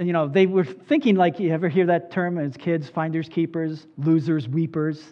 you 0.00 0.12
know, 0.12 0.28
they 0.28 0.46
were 0.46 0.64
thinking 0.64 1.16
like, 1.16 1.40
you 1.40 1.52
ever 1.52 1.68
hear 1.68 1.86
that 1.86 2.10
term 2.10 2.38
as 2.38 2.56
kids, 2.56 2.88
finders, 2.88 3.28
keepers, 3.28 3.86
losers, 3.96 4.48
weepers? 4.48 5.02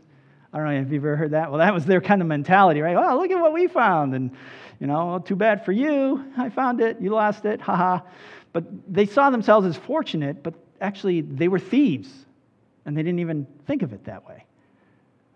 I 0.53 0.59
don't 0.59 0.67
know 0.67 0.81
if 0.81 0.93
you've 0.93 1.05
ever 1.05 1.17
heard 1.17 1.33
that. 1.33 1.51
Well, 1.51 1.59
that 1.59 1.75
was 1.75 1.85
their 1.85 2.01
kind 2.01 2.23
of 2.23 2.29
mentality, 2.29 2.81
right? 2.81 2.97
Well, 2.97 3.19
look 3.19 3.31
at 3.31 3.41
what 3.41 3.53
we 3.53 3.67
found. 3.67 4.15
And, 4.15 4.31
you 4.79 4.87
know, 4.87 5.19
too 5.19 5.37
bad 5.37 5.65
for 5.65 5.73
you. 5.73 6.25
I 6.37 6.51
found 6.51 6.81
it. 6.81 7.01
You 7.01 7.11
lost 7.11 7.45
it. 7.45 7.61
Ha 7.61 7.77
ha. 7.77 8.03
But 8.53 8.65
they 8.93 9.07
saw 9.07 9.31
themselves 9.31 9.67
as 9.67 9.77
fortunate, 9.77 10.43
but 10.43 10.55
actually 10.81 11.21
they 11.21 11.49
were 11.49 11.59
thieves. 11.59 12.09
And 12.85 12.97
they 12.97 13.03
didn't 13.03 13.19
even 13.19 13.47
think 13.67 13.83
of 13.83 13.93
it 13.93 14.05
that 14.05 14.27
way. 14.27 14.45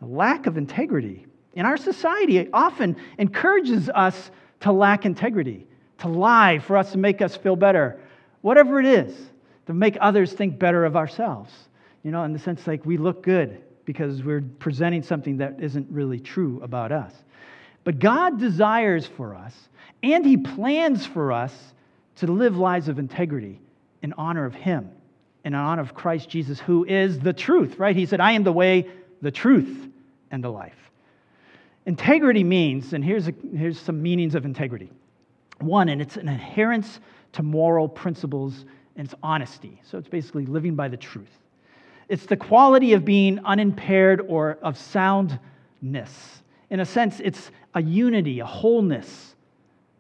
A 0.03 0.07
lack 0.07 0.47
of 0.47 0.57
integrity 0.57 1.27
in 1.55 1.67
our 1.67 1.77
society 1.77 2.49
often 2.53 2.97
encourages 3.19 3.89
us 3.91 4.31
to 4.61 4.71
lack 4.71 5.05
integrity, 5.05 5.67
to 5.99 6.09
lie 6.09 6.61
for 6.61 6.77
us 6.77 6.93
to 6.93 6.99
make 6.99 7.21
us 7.21 7.37
feel 7.37 7.57
better, 7.57 8.01
whatever 8.43 8.79
it 8.79 8.87
is 8.87 9.30
to 9.71 9.75
make 9.75 9.97
others 10.01 10.33
think 10.33 10.59
better 10.59 10.85
of 10.85 10.97
ourselves. 10.97 11.53
You 12.03 12.11
know, 12.11 12.25
in 12.25 12.33
the 12.33 12.41
sense 12.41 12.67
like 12.67 12.85
we 12.85 12.97
look 12.97 13.23
good 13.23 13.63
because 13.85 14.21
we're 14.21 14.43
presenting 14.59 15.01
something 15.01 15.37
that 15.37 15.61
isn't 15.61 15.87
really 15.91 16.19
true 16.19 16.61
about 16.61 16.91
us. 16.91 17.15
But 17.85 18.01
God 18.01 18.41
desires 18.41 19.07
for 19.07 19.33
us, 19.33 19.55
and 20.03 20.27
He 20.27 20.37
plans 20.37 21.07
for 21.07 21.31
us 21.31 21.55
to 22.17 22.27
live 22.27 22.57
lives 22.57 22.89
of 22.89 22.99
integrity 22.99 23.61
in 24.03 24.13
honor 24.15 24.45
of 24.45 24.55
Him, 24.55 24.91
in 25.45 25.55
honor 25.55 25.83
of 25.83 25.95
Christ 25.95 26.29
Jesus, 26.29 26.59
who 26.59 26.85
is 26.85 27.21
the 27.21 27.33
truth, 27.33 27.79
right? 27.79 27.95
He 27.95 28.07
said, 28.07 28.19
I 28.19 28.33
am 28.33 28.43
the 28.43 28.53
way, 28.53 28.91
the 29.23 29.31
truth, 29.31 29.87
and 30.33 30.43
the 30.43 30.51
life. 30.51 30.91
Integrity 31.87 32.43
means, 32.43 32.93
and 32.93 33.05
here's, 33.05 33.29
a, 33.29 33.35
here's 33.57 33.79
some 33.79 34.03
meanings 34.03 34.35
of 34.35 34.45
integrity. 34.45 34.91
One, 35.61 35.89
and 35.89 36.03
it's 36.03 36.17
an 36.17 36.29
adherence 36.29 36.99
to 37.35 37.45
moral 37.45 37.89
principles 37.89 38.65
and 38.97 39.07
it's 39.07 39.15
honesty. 39.23 39.81
So 39.85 39.99
it's 39.99 40.09
basically 40.09 40.47
living 40.47 40.75
by 40.75 40.89
the 40.89 40.97
truth. 40.97 41.39
It's 42.09 42.27
the 42.27 42.37
quality 42.37 42.93
of 42.93 43.05
being 43.05 43.39
unimpaired 43.45 44.21
or 44.27 44.59
of 44.63 44.77
soundness. 44.77 46.43
In 46.71 46.81
a 46.81 46.85
sense, 46.85 47.21
it's 47.21 47.51
a 47.75 47.83
unity, 47.83 48.41
a 48.41 48.47
wholeness. 48.47 49.35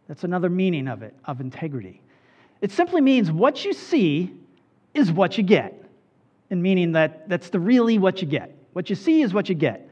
That's 0.09 0.25
another 0.25 0.51
meaning 0.51 0.89
of 0.89 1.03
it, 1.03 1.15
of 1.25 1.41
integrity. 1.41 2.03
It 2.61 2.73
simply 2.73 3.01
means 3.01 3.31
what 3.31 3.65
you 3.65 3.73
see 3.73 4.35
is 4.93 5.13
what 5.13 5.39
you 5.39 5.45
get, 5.45 5.83
in 6.51 6.61
meaning 6.61 6.93
that 6.93 7.29
that's 7.29 7.49
the 7.49 7.61
really 7.61 7.97
what 7.99 8.21
you 8.21 8.27
get. 8.27 8.57
What 8.73 8.91
you 8.91 8.97
see 8.97 9.23
is 9.23 9.33
what 9.33 9.49
you 9.49 9.55
get. 9.55 9.89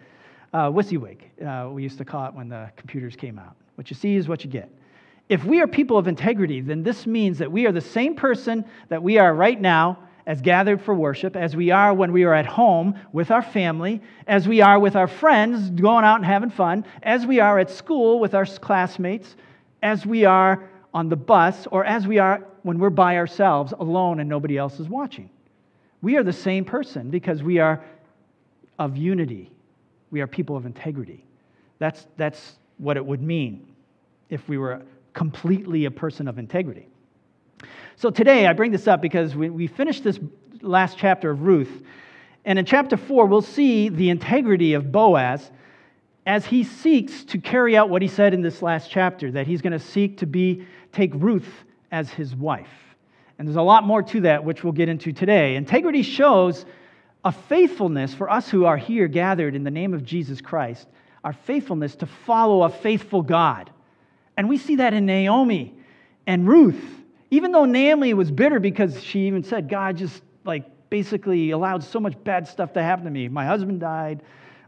Uh, 0.52 0.70
WYSIWYG, 0.70 1.20
uh, 1.46 1.70
we 1.70 1.82
used 1.82 1.98
to 1.98 2.04
call 2.04 2.26
it 2.26 2.34
when 2.34 2.48
the 2.48 2.70
computers 2.76 3.14
came 3.14 3.38
out. 3.38 3.54
What 3.76 3.90
you 3.90 3.94
see 3.96 4.16
is 4.16 4.28
what 4.28 4.44
you 4.44 4.50
get 4.50 4.70
if 5.28 5.44
we 5.44 5.60
are 5.60 5.66
people 5.66 5.98
of 5.98 6.08
integrity, 6.08 6.60
then 6.60 6.82
this 6.82 7.06
means 7.06 7.38
that 7.38 7.52
we 7.52 7.66
are 7.66 7.72
the 7.72 7.80
same 7.80 8.14
person 8.14 8.64
that 8.88 9.02
we 9.02 9.18
are 9.18 9.34
right 9.34 9.60
now 9.60 9.98
as 10.26 10.40
gathered 10.42 10.80
for 10.80 10.94
worship, 10.94 11.36
as 11.36 11.56
we 11.56 11.70
are 11.70 11.94
when 11.94 12.12
we 12.12 12.24
are 12.24 12.34
at 12.34 12.44
home 12.44 12.94
with 13.12 13.30
our 13.30 13.42
family, 13.42 14.02
as 14.26 14.46
we 14.46 14.60
are 14.60 14.78
with 14.78 14.94
our 14.94 15.06
friends 15.06 15.70
going 15.70 16.04
out 16.04 16.16
and 16.16 16.24
having 16.26 16.50
fun, 16.50 16.84
as 17.02 17.26
we 17.26 17.40
are 17.40 17.58
at 17.58 17.70
school 17.70 18.20
with 18.20 18.34
our 18.34 18.44
classmates, 18.44 19.36
as 19.82 20.04
we 20.04 20.26
are 20.26 20.68
on 20.92 21.08
the 21.08 21.16
bus, 21.16 21.66
or 21.70 21.84
as 21.84 22.06
we 22.06 22.18
are 22.18 22.44
when 22.62 22.78
we're 22.78 22.90
by 22.90 23.16
ourselves 23.16 23.72
alone 23.78 24.20
and 24.20 24.28
nobody 24.28 24.58
else 24.58 24.78
is 24.80 24.88
watching. 24.88 25.30
We 26.02 26.16
are 26.16 26.22
the 26.22 26.32
same 26.32 26.64
person 26.64 27.10
because 27.10 27.42
we 27.42 27.58
are 27.58 27.82
of 28.78 28.96
unity. 28.96 29.50
We 30.10 30.20
are 30.20 30.26
people 30.26 30.56
of 30.56 30.66
integrity. 30.66 31.24
That's, 31.78 32.06
that's 32.16 32.58
what 32.76 32.96
it 32.96 33.04
would 33.04 33.22
mean 33.22 33.66
if 34.28 34.46
we 34.48 34.58
were 34.58 34.82
completely 35.18 35.84
a 35.84 35.90
person 35.90 36.28
of 36.28 36.38
integrity. 36.38 36.86
So 37.96 38.08
today, 38.08 38.46
I 38.46 38.52
bring 38.52 38.70
this 38.70 38.86
up 38.86 39.02
because 39.02 39.34
we, 39.34 39.50
we 39.50 39.66
finished 39.66 40.04
this 40.04 40.20
last 40.62 40.96
chapter 40.96 41.28
of 41.32 41.42
Ruth. 41.42 41.82
And 42.44 42.56
in 42.56 42.64
chapter 42.64 42.96
4, 42.96 43.26
we'll 43.26 43.42
see 43.42 43.88
the 43.88 44.10
integrity 44.10 44.74
of 44.74 44.92
Boaz 44.92 45.50
as 46.24 46.46
he 46.46 46.62
seeks 46.62 47.24
to 47.24 47.38
carry 47.38 47.76
out 47.76 47.90
what 47.90 48.00
he 48.00 48.06
said 48.06 48.32
in 48.32 48.42
this 48.42 48.62
last 48.62 48.92
chapter 48.92 49.32
that 49.32 49.48
he's 49.48 49.60
going 49.60 49.72
to 49.72 49.80
seek 49.80 50.18
to 50.18 50.26
be 50.26 50.64
take 50.92 51.10
Ruth 51.14 51.48
as 51.90 52.08
his 52.10 52.36
wife. 52.36 52.70
And 53.40 53.48
there's 53.48 53.56
a 53.56 53.62
lot 53.62 53.82
more 53.82 54.04
to 54.04 54.20
that, 54.20 54.44
which 54.44 54.62
we'll 54.62 54.72
get 54.72 54.88
into 54.88 55.12
today. 55.12 55.56
Integrity 55.56 56.02
shows 56.02 56.64
a 57.24 57.32
faithfulness 57.32 58.14
for 58.14 58.30
us 58.30 58.48
who 58.48 58.66
are 58.66 58.76
here 58.76 59.08
gathered 59.08 59.56
in 59.56 59.64
the 59.64 59.70
name 59.72 59.94
of 59.94 60.04
Jesus 60.04 60.40
Christ, 60.40 60.86
our 61.24 61.32
faithfulness 61.32 61.96
to 61.96 62.06
follow 62.06 62.62
a 62.62 62.70
faithful 62.70 63.22
God. 63.22 63.72
And 64.38 64.48
we 64.48 64.56
see 64.56 64.76
that 64.76 64.94
in 64.94 65.04
Naomi 65.04 65.74
and 66.28 66.46
Ruth. 66.46 66.80
Even 67.32 67.50
though 67.50 67.64
Naomi 67.64 68.14
was 68.14 68.30
bitter 68.30 68.60
because 68.60 69.02
she 69.02 69.26
even 69.26 69.42
said, 69.42 69.68
God 69.68 69.96
just 69.96 70.22
like 70.44 70.64
basically 70.90 71.50
allowed 71.50 71.82
so 71.82 71.98
much 71.98 72.14
bad 72.22 72.46
stuff 72.46 72.72
to 72.74 72.82
happen 72.82 73.04
to 73.04 73.10
me. 73.10 73.28
My 73.28 73.44
husband 73.44 73.80
died, 73.80 74.22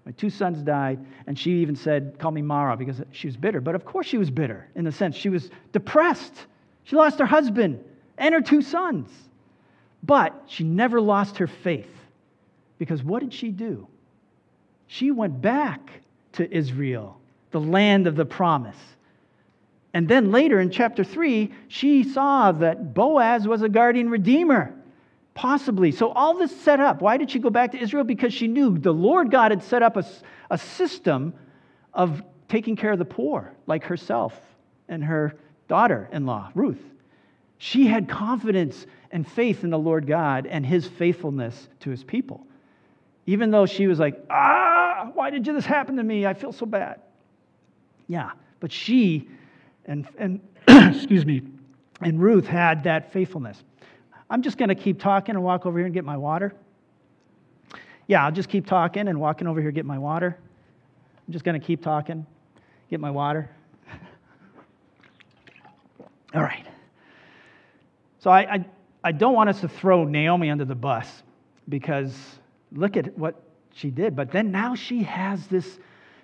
my 0.05 0.11
two 0.13 0.29
sons 0.29 0.61
died, 0.63 0.99
and 1.29 1.39
she 1.39 1.53
even 1.53 1.77
said, 1.77 2.19
Call 2.19 2.33
me 2.33 2.43
Mara 2.43 2.77
because 2.77 3.01
she 3.13 3.29
was 3.29 3.37
bitter. 3.37 3.61
But 3.61 3.77
of 3.77 3.85
course 3.85 4.07
she 4.07 4.19
was 4.19 4.29
bitter 4.29 4.69
in 4.75 4.85
the 4.85 4.91
sense 4.91 5.15
she 5.15 5.29
was 5.29 5.51
depressed. 5.73 6.47
She 6.83 6.97
lost 6.97 7.21
her 7.21 7.27
husband 7.27 7.83
and 8.19 8.35
her 8.35 8.41
two 8.41 8.63
sons. 8.63 9.09
But 10.03 10.35
she 10.47 10.65
never 10.65 11.01
lost 11.01 11.39
her 11.39 11.47
faith 11.47 11.95
because 12.79 13.05
what 13.05 13.21
did 13.21 13.33
she 13.33 13.51
do? 13.51 13.87
She 14.89 15.13
went 15.13 15.41
back 15.41 15.93
to 16.33 16.53
Israel, 16.53 17.21
the 17.53 17.61
land 17.61 18.09
of 18.09 18.17
the 18.17 18.25
promise. 18.25 18.77
And 19.93 20.09
then 20.09 20.31
later 20.31 20.61
in 20.61 20.71
chapter 20.71 21.03
3, 21.03 21.53
she 21.69 22.05
saw 22.05 22.53
that 22.53 22.95
Boaz 22.95 23.49
was 23.49 23.63
a 23.63 23.69
guardian 23.69 24.09
redeemer, 24.09 24.73
possibly. 25.35 25.91
So, 25.91 26.11
all 26.13 26.35
this 26.35 26.59
set 26.61 26.79
up. 26.79 27.03
Why 27.03 27.17
did 27.17 27.31
she 27.31 27.41
go 27.41 27.51
back 27.51 27.73
to 27.73 27.79
Israel? 27.79 28.05
Because 28.05 28.33
she 28.33 28.47
knew 28.47 28.79
the 28.79 28.93
Lord 28.93 29.31
God 29.31 29.51
had 29.51 29.63
set 29.63 29.83
up 29.83 29.97
a, 29.97 30.05
a 30.51 30.59
system 30.59 31.35
of 31.93 32.23
taking 32.49 32.77
care 32.77 32.93
of 32.93 32.99
the 32.99 33.05
poor, 33.05 33.53
like 33.67 33.85
herself 33.85 34.39
and 34.89 35.03
her 35.05 35.35
daughter 35.69 36.09
in 36.13 36.27
law, 36.27 36.51
Ruth. 36.55 36.81
She 37.59 37.87
had 37.87 38.09
confidence 38.09 38.87
and 39.11 39.27
faith 39.27 39.65
in 39.65 39.71
the 39.71 39.79
Lord 39.79 40.07
God 40.07 40.47
and 40.47 40.65
his 40.65 40.87
faithfulness 40.87 41.69
to 41.81 41.91
his 41.91 42.05
people. 42.05 42.47
Even 43.27 43.51
though 43.51 43.67
she 43.67 43.87
was 43.87 43.99
like, 43.99 44.25
ah, 44.31 45.11
why 45.15 45.31
did 45.31 45.45
this 45.45 45.67
happen 45.67 45.97
to 45.97 46.03
me? 46.03 46.27
I 46.27 46.35
feel 46.35 46.53
so 46.53 46.67
bad. 46.67 47.01
Yeah, 48.09 48.31
but 48.61 48.73
she 48.73 49.29
and, 49.91 50.07
and 50.19 50.41
excuse 50.95 51.27
me, 51.27 51.43
and 52.01 52.23
Ruth 52.23 52.47
had 52.47 52.85
that 52.85 53.13
faithfulness. 53.13 53.63
I'm 54.31 54.41
just 54.41 54.57
going 54.57 54.69
to 54.69 54.77
keep 54.77 55.01
talking 55.01 55.35
and 55.35 55.43
walk 55.43 55.67
over 55.67 55.79
here 55.79 55.87
and 55.87 55.93
get 55.93 56.05
my 56.05 56.17
water. 56.17 56.55
Yeah, 58.07 58.25
I'll 58.25 58.33
just 58.33 58.49
keep 58.49 58.67
talking 58.67 59.09
and 59.09 59.21
walking 59.21 59.49
over 59.49 59.61
here 59.61 59.73
get 59.73 59.85
my 59.85 59.99
water. 59.99 60.39
I'm 61.27 61.33
just 61.33 61.45
going 61.45 61.61
to 61.61 61.67
keep 61.67 61.83
talking, 61.83 62.25
get 62.89 63.01
my 63.01 63.11
water. 63.11 63.51
All 66.35 66.43
right. 66.43 66.67
So 68.21 68.31
I, 68.31 68.55
I, 68.55 68.65
I 69.03 69.13
don't 69.13 69.35
want 69.35 69.51
us 69.51 69.61
to 69.61 69.69
throw 69.69 70.05
Naomi 70.05 70.51
under 70.51 70.65
the 70.65 70.77
bus 70.77 71.25
because 71.69 72.15
look 72.71 72.97
at 72.97 73.19
what 73.19 73.43
she 73.75 73.91
did. 73.91 74.15
But 74.15 74.31
then 74.31 74.53
now 74.53 74.77
she 74.77 75.03
has 75.03 75.49
this 75.49 75.81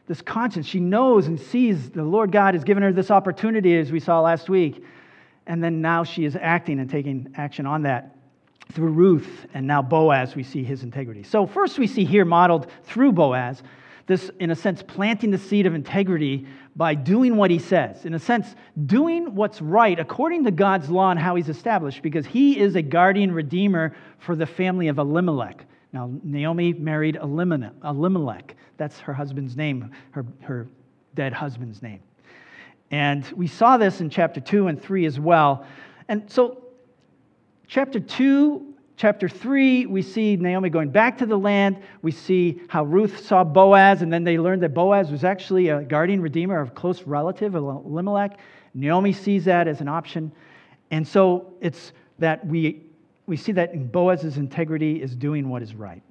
this 0.06 0.22
conscience. 0.22 0.66
She 0.66 0.80
knows 0.80 1.26
and 1.26 1.38
sees 1.38 1.90
the 1.90 2.04
Lord 2.04 2.32
God 2.32 2.54
has 2.54 2.64
given 2.64 2.82
her 2.82 2.92
this 2.92 3.10
opportunity, 3.10 3.76
as 3.76 3.90
we 3.90 4.00
saw 4.00 4.20
last 4.20 4.48
week. 4.48 4.84
And 5.46 5.62
then 5.62 5.80
now 5.80 6.04
she 6.04 6.24
is 6.24 6.36
acting 6.40 6.80
and 6.80 6.90
taking 6.90 7.32
action 7.36 7.66
on 7.66 7.82
that 7.82 8.16
through 8.72 8.90
Ruth 8.90 9.46
and 9.54 9.66
now 9.66 9.80
Boaz, 9.80 10.34
we 10.34 10.42
see 10.42 10.64
his 10.64 10.82
integrity. 10.82 11.22
So, 11.22 11.46
first, 11.46 11.78
we 11.78 11.86
see 11.86 12.04
here 12.04 12.24
modeled 12.24 12.66
through 12.84 13.12
Boaz 13.12 13.62
this, 14.06 14.30
in 14.38 14.50
a 14.50 14.56
sense, 14.56 14.82
planting 14.82 15.30
the 15.30 15.38
seed 15.38 15.66
of 15.66 15.74
integrity 15.74 16.46
by 16.76 16.94
doing 16.94 17.36
what 17.36 17.50
he 17.50 17.58
says. 17.58 18.04
In 18.04 18.14
a 18.14 18.18
sense, 18.18 18.54
doing 18.86 19.34
what's 19.34 19.60
right 19.60 19.98
according 19.98 20.44
to 20.44 20.50
God's 20.50 20.88
law 20.88 21.10
and 21.10 21.18
how 21.18 21.34
he's 21.34 21.48
established, 21.48 22.02
because 22.02 22.26
he 22.26 22.58
is 22.58 22.76
a 22.76 22.82
guardian 22.82 23.32
redeemer 23.32 23.96
for 24.18 24.36
the 24.36 24.46
family 24.46 24.88
of 24.88 24.98
Elimelech. 24.98 25.64
Now, 25.96 26.10
Naomi 26.22 26.74
married 26.74 27.16
Elimelech. 27.16 28.54
That's 28.76 29.00
her 29.00 29.14
husband's 29.14 29.56
name, 29.56 29.90
her, 30.10 30.26
her 30.42 30.68
dead 31.14 31.32
husband's 31.32 31.80
name. 31.80 32.00
And 32.90 33.24
we 33.34 33.46
saw 33.46 33.78
this 33.78 34.02
in 34.02 34.10
chapter 34.10 34.38
2 34.38 34.68
and 34.68 34.82
3 34.82 35.06
as 35.06 35.18
well. 35.18 35.64
And 36.08 36.30
so, 36.30 36.64
chapter 37.66 37.98
2, 37.98 38.74
chapter 38.98 39.26
3, 39.26 39.86
we 39.86 40.02
see 40.02 40.36
Naomi 40.36 40.68
going 40.68 40.90
back 40.90 41.16
to 41.16 41.24
the 41.24 41.38
land. 41.38 41.78
We 42.02 42.12
see 42.12 42.60
how 42.68 42.84
Ruth 42.84 43.24
saw 43.24 43.42
Boaz, 43.42 44.02
and 44.02 44.12
then 44.12 44.22
they 44.22 44.36
learned 44.36 44.62
that 44.64 44.74
Boaz 44.74 45.10
was 45.10 45.24
actually 45.24 45.68
a 45.68 45.80
guardian 45.80 46.20
redeemer, 46.20 46.60
of 46.60 46.68
a 46.68 46.72
close 46.72 47.04
relative 47.04 47.54
Elimelech. 47.54 48.38
Naomi 48.74 49.14
sees 49.14 49.46
that 49.46 49.66
as 49.66 49.80
an 49.80 49.88
option. 49.88 50.30
And 50.90 51.08
so, 51.08 51.54
it's 51.62 51.94
that 52.18 52.46
we, 52.46 52.82
we 53.26 53.36
see 53.36 53.52
that 53.52 53.92
Boaz's 53.92 54.36
integrity 54.36 55.02
is 55.02 55.14
doing 55.16 55.48
what 55.48 55.62
is 55.62 55.74
right. 55.74 56.02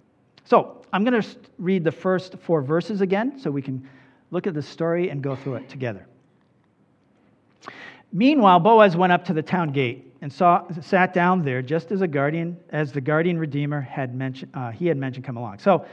So, 0.43 0.81
I'm 0.93 1.03
going 1.03 1.22
to 1.22 1.27
read 1.57 1.84
the 1.84 1.91
first 1.91 2.38
four 2.39 2.62
verses 2.62 3.01
again 3.01 3.39
so 3.39 3.50
we 3.51 3.62
can 3.62 3.88
look 4.31 4.48
at 4.48 4.53
the 4.53 4.62
story 4.62 5.10
and 5.10 5.22
go 5.22 5.36
through 5.36 5.55
it 5.55 5.69
together. 5.69 6.05
Meanwhile, 8.13 8.60
Boaz 8.60 8.95
went 8.95 9.12
up 9.12 9.25
to 9.25 9.34
the 9.34 9.41
town 9.41 9.72
gate 9.72 10.13
and 10.22 10.31
saw, 10.31 10.63
sat 10.81 11.13
down 11.13 11.43
there 11.43 11.62
just 11.62 11.91
as 11.91 12.01
a 12.01 12.07
guardian, 12.07 12.57
as 12.69 12.91
the 12.91 13.01
guardian 13.01 13.38
redeemer 13.38 13.81
had 13.81 14.15
mentioned, 14.15 14.51
uh, 14.53 14.72
he 14.72 14.88
had 14.88 14.98
mentioned 14.98 15.25
come 15.25 15.38
along. 15.38 15.60
So, 15.60 15.86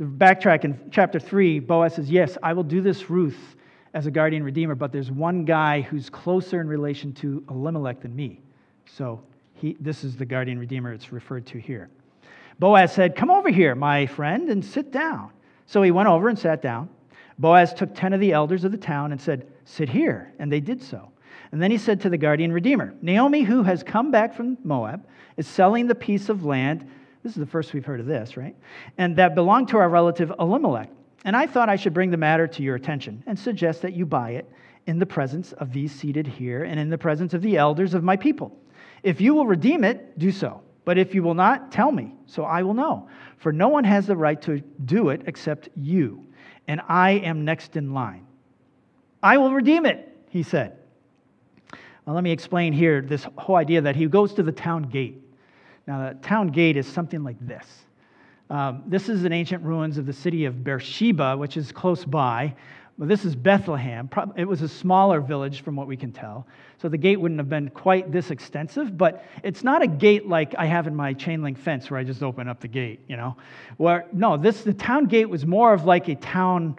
backtrack 0.00 0.64
in 0.64 0.78
chapter 0.90 1.18
three, 1.18 1.58
Boaz 1.58 1.94
says, 1.94 2.10
"Yes, 2.10 2.38
I 2.42 2.52
will 2.52 2.62
do 2.62 2.80
this 2.80 3.10
Ruth 3.10 3.56
as 3.92 4.06
a 4.06 4.10
guardian 4.10 4.42
redeemer, 4.42 4.74
but 4.74 4.92
there's 4.92 5.10
one 5.10 5.44
guy 5.44 5.82
who's 5.82 6.08
closer 6.08 6.60
in 6.60 6.68
relation 6.68 7.12
to 7.14 7.44
Elimelech 7.50 8.00
than 8.00 8.14
me." 8.16 8.40
So, 8.86 9.20
he, 9.56 9.76
this 9.80 10.04
is 10.04 10.16
the 10.16 10.24
guardian 10.24 10.58
redeemer 10.58 10.92
it's 10.92 11.12
referred 11.12 11.46
to 11.46 11.58
here. 11.58 11.88
Boaz 12.58 12.92
said, 12.92 13.16
"Come 13.16 13.30
over 13.30 13.50
here, 13.50 13.74
my 13.74 14.06
friend, 14.06 14.48
and 14.48 14.64
sit 14.64 14.92
down." 14.92 15.30
So 15.66 15.82
he 15.82 15.90
went 15.90 16.08
over 16.08 16.28
and 16.28 16.38
sat 16.38 16.62
down. 16.62 16.88
Boaz 17.38 17.74
took 17.74 17.94
ten 17.94 18.12
of 18.12 18.20
the 18.20 18.32
elders 18.32 18.64
of 18.64 18.72
the 18.72 18.78
town 18.78 19.12
and 19.12 19.20
said, 19.20 19.46
"Sit 19.64 19.88
here," 19.88 20.32
and 20.38 20.50
they 20.50 20.60
did 20.60 20.82
so. 20.82 21.10
And 21.52 21.62
then 21.62 21.70
he 21.70 21.78
said 21.78 22.00
to 22.00 22.10
the 22.10 22.18
guardian 22.18 22.52
redeemer, 22.52 22.94
Naomi, 23.02 23.42
who 23.42 23.62
has 23.62 23.82
come 23.82 24.10
back 24.10 24.34
from 24.34 24.58
Moab, 24.64 25.06
is 25.36 25.46
selling 25.46 25.86
the 25.86 25.94
piece 25.94 26.28
of 26.28 26.44
land. 26.44 26.88
This 27.22 27.32
is 27.32 27.38
the 27.38 27.46
first 27.46 27.72
we've 27.72 27.84
heard 27.84 28.00
of 28.00 28.06
this, 28.06 28.36
right? 28.36 28.56
And 28.98 29.16
that 29.16 29.34
belonged 29.34 29.68
to 29.68 29.78
our 29.78 29.88
relative 29.88 30.32
Elimelech. 30.38 30.90
And 31.24 31.36
I 31.36 31.46
thought 31.46 31.68
I 31.68 31.76
should 31.76 31.94
bring 31.94 32.10
the 32.10 32.16
matter 32.16 32.46
to 32.46 32.62
your 32.62 32.76
attention 32.76 33.22
and 33.26 33.38
suggest 33.38 33.82
that 33.82 33.92
you 33.92 34.06
buy 34.06 34.30
it 34.30 34.50
in 34.86 34.98
the 34.98 35.06
presence 35.06 35.52
of 35.54 35.72
these 35.72 35.92
seated 35.92 36.26
here 36.26 36.64
and 36.64 36.78
in 36.78 36.88
the 36.88 36.98
presence 36.98 37.34
of 37.34 37.42
the 37.42 37.56
elders 37.56 37.94
of 37.94 38.04
my 38.04 38.16
people. 38.16 38.56
If 39.06 39.20
you 39.20 39.34
will 39.34 39.46
redeem 39.46 39.84
it, 39.84 40.18
do 40.18 40.32
so. 40.32 40.62
But 40.84 40.98
if 40.98 41.14
you 41.14 41.22
will 41.22 41.34
not, 41.34 41.70
tell 41.70 41.92
me, 41.92 42.12
so 42.26 42.42
I 42.42 42.64
will 42.64 42.74
know. 42.74 43.08
For 43.36 43.52
no 43.52 43.68
one 43.68 43.84
has 43.84 44.08
the 44.08 44.16
right 44.16 44.42
to 44.42 44.58
do 44.84 45.10
it 45.10 45.22
except 45.26 45.68
you, 45.76 46.26
and 46.66 46.80
I 46.88 47.12
am 47.12 47.44
next 47.44 47.76
in 47.76 47.94
line. 47.94 48.26
I 49.22 49.38
will 49.38 49.52
redeem 49.52 49.86
it, 49.86 50.12
he 50.30 50.42
said. 50.42 50.76
Well, 52.04 52.16
let 52.16 52.24
me 52.24 52.32
explain 52.32 52.72
here 52.72 53.00
this 53.00 53.28
whole 53.36 53.54
idea 53.54 53.80
that 53.80 53.94
he 53.94 54.06
goes 54.06 54.34
to 54.34 54.42
the 54.42 54.50
town 54.50 54.82
gate. 54.82 55.22
Now, 55.86 56.08
the 56.08 56.14
town 56.14 56.48
gate 56.48 56.76
is 56.76 56.88
something 56.88 57.22
like 57.22 57.38
this. 57.40 57.64
Um, 58.50 58.82
this 58.88 59.08
is 59.08 59.22
an 59.22 59.32
ancient 59.32 59.62
ruins 59.62 59.98
of 59.98 60.06
the 60.06 60.12
city 60.12 60.46
of 60.46 60.64
Beersheba, 60.64 61.36
which 61.36 61.56
is 61.56 61.70
close 61.70 62.04
by. 62.04 62.56
Well, 62.98 63.08
this 63.08 63.26
is 63.26 63.36
Bethlehem. 63.36 64.08
It 64.36 64.46
was 64.46 64.62
a 64.62 64.68
smaller 64.68 65.20
village 65.20 65.60
from 65.60 65.76
what 65.76 65.86
we 65.86 65.98
can 65.98 66.12
tell. 66.12 66.46
So 66.78 66.88
the 66.88 66.96
gate 66.96 67.20
wouldn't 67.20 67.38
have 67.38 67.48
been 67.48 67.68
quite 67.68 68.10
this 68.10 68.30
extensive, 68.30 68.96
but 68.96 69.22
it's 69.42 69.62
not 69.62 69.82
a 69.82 69.86
gate 69.86 70.26
like 70.26 70.54
I 70.56 70.64
have 70.64 70.86
in 70.86 70.94
my 70.96 71.12
chain 71.12 71.42
link 71.42 71.58
fence 71.58 71.90
where 71.90 72.00
I 72.00 72.04
just 72.04 72.22
open 72.22 72.48
up 72.48 72.60
the 72.60 72.68
gate, 72.68 73.00
you 73.06 73.18
know. 73.18 73.36
Where 73.76 74.06
no, 74.14 74.38
this 74.38 74.62
the 74.62 74.72
town 74.72 75.06
gate 75.06 75.28
was 75.28 75.44
more 75.44 75.74
of 75.74 75.84
like 75.84 76.08
a 76.08 76.14
town 76.14 76.76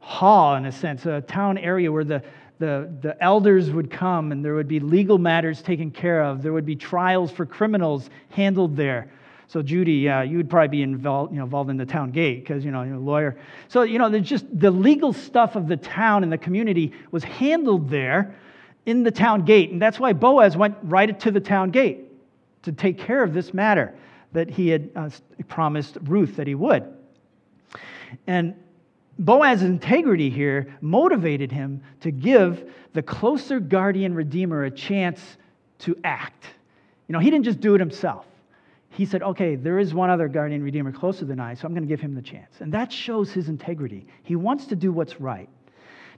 hall 0.00 0.56
in 0.56 0.66
a 0.66 0.72
sense, 0.72 1.06
a 1.06 1.20
town 1.20 1.56
area 1.56 1.92
where 1.92 2.04
the, 2.04 2.24
the, 2.58 2.92
the 3.00 3.22
elders 3.22 3.70
would 3.70 3.92
come 3.92 4.32
and 4.32 4.44
there 4.44 4.54
would 4.56 4.68
be 4.68 4.80
legal 4.80 5.18
matters 5.18 5.62
taken 5.62 5.92
care 5.92 6.24
of. 6.24 6.42
There 6.42 6.52
would 6.52 6.66
be 6.66 6.74
trials 6.74 7.30
for 7.30 7.46
criminals 7.46 8.10
handled 8.30 8.76
there. 8.76 9.12
So, 9.50 9.62
Judy, 9.62 10.08
uh, 10.08 10.22
you 10.22 10.36
would 10.36 10.48
probably 10.48 10.68
be 10.68 10.82
involved, 10.82 11.32
you 11.32 11.38
know, 11.38 11.44
involved 11.44 11.70
in 11.70 11.76
the 11.76 11.84
town 11.84 12.12
gate 12.12 12.44
because, 12.44 12.64
you 12.64 12.70
know, 12.70 12.84
you're 12.84 12.94
a 12.94 13.00
lawyer. 13.00 13.36
So, 13.66 13.82
you 13.82 13.98
know, 13.98 14.08
there's 14.08 14.28
just 14.28 14.46
the 14.56 14.70
legal 14.70 15.12
stuff 15.12 15.56
of 15.56 15.66
the 15.66 15.76
town 15.76 16.22
and 16.22 16.32
the 16.32 16.38
community 16.38 16.92
was 17.10 17.24
handled 17.24 17.90
there 17.90 18.36
in 18.86 19.02
the 19.02 19.10
town 19.10 19.44
gate. 19.44 19.72
And 19.72 19.82
that's 19.82 19.98
why 19.98 20.12
Boaz 20.12 20.56
went 20.56 20.76
right 20.84 21.18
to 21.18 21.32
the 21.32 21.40
town 21.40 21.72
gate 21.72 21.98
to 22.62 22.70
take 22.70 22.96
care 22.96 23.24
of 23.24 23.34
this 23.34 23.52
matter 23.52 23.92
that 24.34 24.48
he 24.48 24.68
had 24.68 24.88
uh, 24.94 25.10
promised 25.48 25.98
Ruth 26.02 26.36
that 26.36 26.46
he 26.46 26.54
would. 26.54 26.84
And 28.28 28.54
Boaz's 29.18 29.64
integrity 29.64 30.30
here 30.30 30.72
motivated 30.80 31.50
him 31.50 31.82
to 32.02 32.12
give 32.12 32.72
the 32.92 33.02
closer 33.02 33.58
guardian 33.58 34.14
redeemer 34.14 34.62
a 34.62 34.70
chance 34.70 35.38
to 35.80 35.98
act. 36.04 36.44
You 37.08 37.14
know, 37.14 37.18
he 37.18 37.30
didn't 37.32 37.46
just 37.46 37.58
do 37.58 37.74
it 37.74 37.80
himself. 37.80 38.26
He 39.00 39.06
said, 39.06 39.22
okay, 39.22 39.56
there 39.56 39.78
is 39.78 39.94
one 39.94 40.10
other 40.10 40.28
guardian 40.28 40.62
redeemer 40.62 40.92
closer 40.92 41.24
than 41.24 41.40
I, 41.40 41.54
so 41.54 41.66
I'm 41.66 41.72
going 41.72 41.84
to 41.84 41.88
give 41.88 42.02
him 42.02 42.14
the 42.14 42.20
chance. 42.20 42.56
And 42.60 42.70
that 42.74 42.92
shows 42.92 43.32
his 43.32 43.48
integrity. 43.48 44.06
He 44.24 44.36
wants 44.36 44.66
to 44.66 44.76
do 44.76 44.92
what's 44.92 45.18
right. 45.18 45.48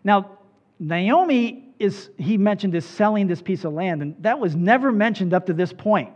Now, 0.03 0.41
Naomi 0.81 1.69
is, 1.79 2.11
he 2.19 2.37
mentioned, 2.37 2.75
is 2.75 2.85
selling 2.85 3.29
this 3.29 3.41
piece 3.41 3.63
of 3.63 3.73
land, 3.73 4.03
and 4.03 4.17
that 4.19 4.37
was 4.37 4.57
never 4.57 4.91
mentioned 4.91 5.33
up 5.33 5.47
to 5.47 5.53
this 5.53 5.73
point. 5.73 6.11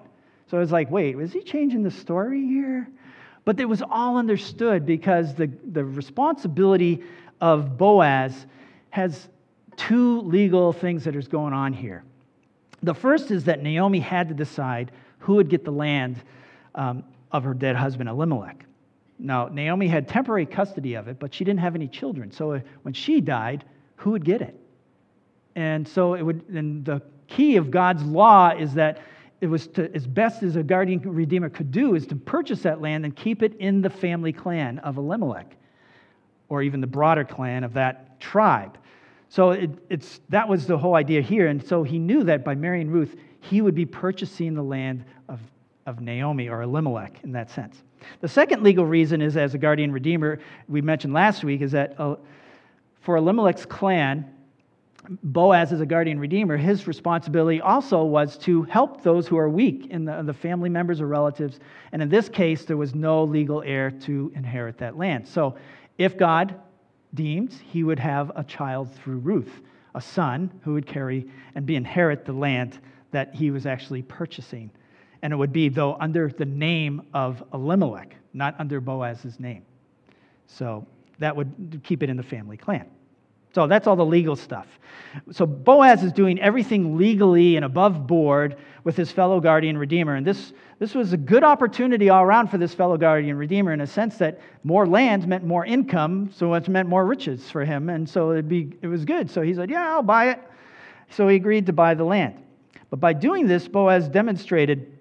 So 0.50 0.56
I 0.56 0.60
was 0.60 0.72
like, 0.72 0.90
wait, 0.90 1.16
was 1.16 1.32
he 1.32 1.40
changing 1.40 1.84
the 1.84 1.90
story 1.92 2.44
here? 2.44 2.88
But 3.44 3.60
it 3.60 3.66
was 3.66 3.80
all 3.88 4.16
understood 4.16 4.84
because 4.84 5.36
the, 5.36 5.48
the 5.70 5.84
responsibility 5.84 7.04
of 7.40 7.78
Boaz 7.78 8.44
has 8.90 9.28
two 9.76 10.20
legal 10.22 10.72
things 10.72 11.04
that 11.04 11.14
is 11.14 11.28
going 11.28 11.52
on 11.52 11.72
here. 11.72 12.02
The 12.82 12.94
first 12.94 13.30
is 13.30 13.44
that 13.44 13.62
Naomi 13.62 14.00
had 14.00 14.28
to 14.30 14.34
decide 14.34 14.90
who 15.20 15.34
would 15.34 15.48
get 15.48 15.64
the 15.64 15.70
land 15.70 16.20
um, 16.76 17.02
of 17.32 17.42
her 17.44 17.54
dead 17.54 17.74
husband, 17.74 18.08
Elimelech. 18.08 18.64
Now, 19.18 19.48
Naomi 19.48 19.88
had 19.88 20.08
temporary 20.08 20.46
custody 20.46 20.94
of 20.94 21.08
it, 21.08 21.18
but 21.18 21.34
she 21.34 21.44
didn't 21.44 21.60
have 21.60 21.74
any 21.74 21.88
children. 21.88 22.30
So 22.30 22.52
uh, 22.52 22.60
when 22.82 22.94
she 22.94 23.20
died, 23.20 23.64
who 23.96 24.10
would 24.10 24.24
get 24.24 24.42
it? 24.42 24.54
And 25.54 25.88
so 25.88 26.14
it 26.14 26.22
would, 26.22 26.48
and 26.50 26.84
the 26.84 27.00
key 27.26 27.56
of 27.56 27.70
God's 27.70 28.02
law 28.02 28.50
is 28.50 28.74
that 28.74 29.00
it 29.40 29.46
was 29.46 29.66
to, 29.68 29.92
as 29.94 30.06
best 30.06 30.42
as 30.42 30.56
a 30.56 30.62
guardian 30.62 31.00
redeemer 31.00 31.48
could 31.48 31.70
do 31.70 31.94
is 31.94 32.06
to 32.06 32.16
purchase 32.16 32.62
that 32.62 32.80
land 32.80 33.04
and 33.04 33.16
keep 33.16 33.42
it 33.42 33.54
in 33.58 33.80
the 33.80 33.90
family 33.90 34.32
clan 34.32 34.78
of 34.80 34.96
Elimelech, 34.98 35.56
or 36.48 36.62
even 36.62 36.80
the 36.80 36.86
broader 36.86 37.24
clan 37.24 37.64
of 37.64 37.72
that 37.74 38.20
tribe. 38.20 38.78
So 39.28 39.50
it, 39.50 39.70
it's, 39.90 40.20
that 40.28 40.48
was 40.48 40.66
the 40.66 40.78
whole 40.78 40.94
idea 40.94 41.20
here. 41.20 41.48
And 41.48 41.66
so 41.66 41.82
he 41.82 41.98
knew 41.98 42.22
that 42.24 42.44
by 42.44 42.54
marrying 42.54 42.90
Ruth, 42.90 43.16
he 43.40 43.60
would 43.60 43.74
be 43.74 43.86
purchasing 43.86 44.54
the 44.54 44.62
land 44.62 45.04
of, 45.28 45.40
of 45.86 46.00
Naomi 46.00 46.48
or 46.48 46.62
Elimelech 46.62 47.20
in 47.22 47.32
that 47.32 47.50
sense. 47.50 47.82
The 48.20 48.28
second 48.28 48.62
legal 48.62 48.84
reason 48.84 49.22
is 49.22 49.36
as 49.36 49.54
a 49.54 49.58
guardian 49.58 49.92
redeemer, 49.92 50.38
we 50.68 50.82
mentioned 50.82 51.14
last 51.14 51.44
week, 51.44 51.62
is 51.62 51.72
that 51.72 51.98
uh, 51.98 52.16
for 53.00 53.16
Elimelech's 53.16 53.64
clan, 53.64 54.30
Boaz 55.22 55.72
is 55.72 55.80
a 55.80 55.86
guardian 55.86 56.18
redeemer, 56.18 56.56
his 56.56 56.86
responsibility 56.86 57.60
also 57.60 58.02
was 58.02 58.36
to 58.38 58.64
help 58.64 59.02
those 59.02 59.28
who 59.28 59.36
are 59.36 59.48
weak 59.48 59.86
in 59.90 60.04
the, 60.04 60.22
the, 60.22 60.34
family 60.34 60.68
members 60.68 61.00
or 61.00 61.06
relatives. 61.06 61.60
And 61.92 62.02
in 62.02 62.08
this 62.08 62.28
case, 62.28 62.64
there 62.64 62.76
was 62.76 62.94
no 62.94 63.22
legal 63.22 63.62
heir 63.62 63.90
to 63.90 64.32
inherit 64.34 64.78
that 64.78 64.98
land. 64.98 65.28
So 65.28 65.56
if 65.98 66.16
God 66.16 66.56
deemed, 67.14 67.52
he 67.52 67.84
would 67.84 67.98
have 67.98 68.32
a 68.34 68.44
child 68.44 68.92
through 68.92 69.18
Ruth, 69.18 69.60
a 69.94 70.00
son 70.00 70.50
who 70.62 70.72
would 70.74 70.86
carry 70.86 71.26
and 71.54 71.64
be 71.64 71.76
inherit 71.76 72.24
the 72.24 72.32
land 72.32 72.80
that 73.12 73.34
he 73.34 73.50
was 73.50 73.64
actually 73.64 74.02
purchasing. 74.02 74.70
And 75.26 75.32
it 75.32 75.36
would 75.38 75.52
be, 75.52 75.68
though, 75.68 75.96
under 75.98 76.28
the 76.28 76.44
name 76.44 77.02
of 77.12 77.42
Elimelech, 77.52 78.14
not 78.32 78.54
under 78.60 78.80
Boaz's 78.80 79.40
name. 79.40 79.64
So 80.46 80.86
that 81.18 81.34
would 81.34 81.80
keep 81.82 82.04
it 82.04 82.08
in 82.08 82.16
the 82.16 82.22
family 82.22 82.56
clan. 82.56 82.86
So 83.52 83.66
that's 83.66 83.88
all 83.88 83.96
the 83.96 84.06
legal 84.06 84.36
stuff. 84.36 84.68
So 85.32 85.44
Boaz 85.44 86.04
is 86.04 86.12
doing 86.12 86.40
everything 86.40 86.96
legally 86.96 87.56
and 87.56 87.64
above 87.64 88.06
board 88.06 88.56
with 88.84 88.96
his 88.96 89.10
fellow 89.10 89.40
guardian 89.40 89.76
redeemer. 89.76 90.14
And 90.14 90.24
this, 90.24 90.52
this 90.78 90.94
was 90.94 91.12
a 91.12 91.16
good 91.16 91.42
opportunity 91.42 92.08
all 92.08 92.22
around 92.22 92.46
for 92.46 92.58
this 92.58 92.72
fellow 92.72 92.96
guardian 92.96 93.36
redeemer 93.36 93.72
in 93.72 93.80
a 93.80 93.86
sense 93.88 94.18
that 94.18 94.40
more 94.62 94.86
land 94.86 95.26
meant 95.26 95.42
more 95.42 95.66
income, 95.66 96.30
so 96.32 96.54
it 96.54 96.68
meant 96.68 96.88
more 96.88 97.04
riches 97.04 97.50
for 97.50 97.64
him. 97.64 97.88
And 97.88 98.08
so 98.08 98.30
it'd 98.30 98.48
be, 98.48 98.74
it 98.80 98.86
was 98.86 99.04
good. 99.04 99.28
So 99.28 99.42
he 99.42 99.54
said, 99.54 99.70
Yeah, 99.70 99.90
I'll 99.90 100.04
buy 100.04 100.28
it. 100.30 100.40
So 101.10 101.26
he 101.26 101.34
agreed 101.34 101.66
to 101.66 101.72
buy 101.72 101.94
the 101.94 102.04
land. 102.04 102.40
But 102.90 103.00
by 103.00 103.12
doing 103.12 103.48
this, 103.48 103.66
Boaz 103.66 104.08
demonstrated 104.08 104.95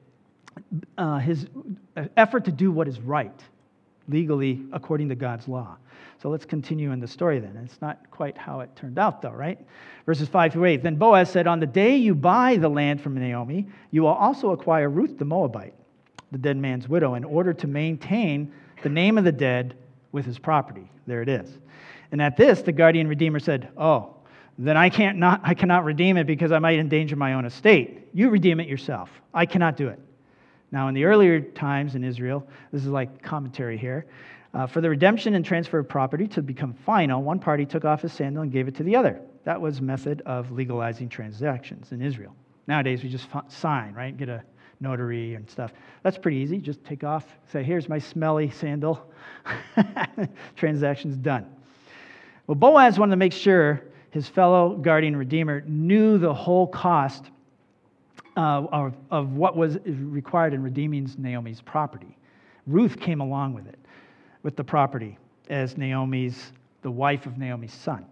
uh, 0.97 1.19
his 1.19 1.47
effort 2.17 2.45
to 2.45 2.51
do 2.51 2.71
what 2.71 2.87
is 2.87 2.99
right 2.99 3.43
legally 4.07 4.63
according 4.71 5.09
to 5.09 5.15
God's 5.15 5.47
law. 5.47 5.77
So 6.21 6.29
let's 6.29 6.45
continue 6.45 6.91
in 6.91 6.99
the 6.99 7.07
story 7.07 7.39
then. 7.39 7.59
It's 7.63 7.81
not 7.81 8.09
quite 8.09 8.37
how 8.37 8.61
it 8.61 8.75
turned 8.75 8.97
out, 8.97 9.21
though, 9.21 9.31
right? 9.31 9.59
Verses 10.05 10.27
5 10.29 10.53
through 10.53 10.65
8. 10.65 10.83
Then 10.83 10.95
Boaz 10.95 11.29
said, 11.29 11.47
On 11.47 11.59
the 11.59 11.65
day 11.65 11.97
you 11.97 12.15
buy 12.15 12.57
the 12.57 12.69
land 12.69 13.01
from 13.01 13.15
Naomi, 13.15 13.67
you 13.91 14.03
will 14.03 14.09
also 14.09 14.51
acquire 14.51 14.89
Ruth 14.89 15.17
the 15.17 15.25
Moabite, 15.25 15.73
the 16.31 16.37
dead 16.37 16.57
man's 16.57 16.87
widow, 16.87 17.15
in 17.15 17.23
order 17.23 17.53
to 17.53 17.67
maintain 17.67 18.53
the 18.81 18.89
name 18.89 19.17
of 19.17 19.23
the 19.23 19.31
dead 19.31 19.75
with 20.11 20.25
his 20.25 20.39
property. 20.39 20.89
There 21.05 21.21
it 21.21 21.29
is. 21.29 21.49
And 22.11 22.21
at 22.21 22.37
this, 22.37 22.61
the 22.61 22.71
guardian 22.71 23.07
redeemer 23.07 23.39
said, 23.39 23.69
Oh, 23.77 24.15
then 24.57 24.77
I, 24.77 24.89
can't 24.89 25.17
not, 25.17 25.41
I 25.43 25.53
cannot 25.53 25.83
redeem 25.83 26.15
it 26.15 26.25
because 26.25 26.51
I 26.51 26.59
might 26.59 26.79
endanger 26.79 27.17
my 27.17 27.33
own 27.33 27.45
estate. 27.45 28.07
You 28.13 28.29
redeem 28.29 28.61
it 28.61 28.69
yourself. 28.69 29.09
I 29.33 29.45
cannot 29.45 29.75
do 29.75 29.89
it. 29.89 29.99
Now, 30.71 30.87
in 30.87 30.93
the 30.93 31.05
earlier 31.05 31.39
times 31.39 31.95
in 31.95 32.03
Israel, 32.03 32.47
this 32.71 32.81
is 32.81 32.89
like 32.89 33.21
commentary 33.21 33.77
here. 33.77 34.05
Uh, 34.53 34.65
for 34.65 34.81
the 34.81 34.89
redemption 34.89 35.35
and 35.35 35.43
transfer 35.43 35.79
of 35.79 35.89
property 35.89 36.27
to 36.29 36.41
become 36.41 36.73
final, 36.73 37.21
one 37.21 37.39
party 37.39 37.65
took 37.65 37.83
off 37.83 38.01
his 38.01 38.13
sandal 38.13 38.43
and 38.43 38.51
gave 38.51 38.67
it 38.67 38.75
to 38.75 38.83
the 38.83 38.95
other. 38.95 39.21
That 39.43 39.59
was 39.59 39.81
method 39.81 40.21
of 40.25 40.51
legalizing 40.51 41.09
transactions 41.09 41.91
in 41.91 42.01
Israel. 42.01 42.35
Nowadays, 42.67 43.03
we 43.03 43.09
just 43.09 43.27
sign, 43.49 43.93
right? 43.93 44.15
Get 44.15 44.29
a 44.29 44.43
notary 44.79 45.35
and 45.35 45.49
stuff. 45.49 45.73
That's 46.03 46.17
pretty 46.17 46.37
easy. 46.37 46.57
Just 46.59 46.83
take 46.83 47.03
off, 47.03 47.25
say, 47.51 47.63
here's 47.63 47.89
my 47.89 47.99
smelly 47.99 48.49
sandal. 48.49 49.11
Transaction's 50.55 51.17
done. 51.17 51.47
Well, 52.47 52.55
Boaz 52.55 52.97
wanted 52.97 53.11
to 53.11 53.17
make 53.17 53.33
sure 53.33 53.83
his 54.11 54.27
fellow 54.27 54.77
guardian 54.77 55.15
redeemer 55.15 55.61
knew 55.67 56.17
the 56.17 56.33
whole 56.33 56.67
cost 56.67 57.25
uh, 58.35 58.65
of, 58.71 58.93
of 59.11 59.33
what 59.33 59.55
was 59.55 59.77
required 59.85 60.53
in 60.53 60.61
redeeming 60.61 61.09
Naomi's 61.17 61.61
property. 61.61 62.17
Ruth 62.67 62.99
came 62.99 63.21
along 63.21 63.53
with 63.53 63.67
it, 63.67 63.79
with 64.43 64.55
the 64.55 64.63
property, 64.63 65.17
as 65.49 65.77
Naomi's, 65.77 66.51
the 66.81 66.91
wife 66.91 67.25
of 67.25 67.37
Naomi's 67.37 67.73
son. 67.73 68.05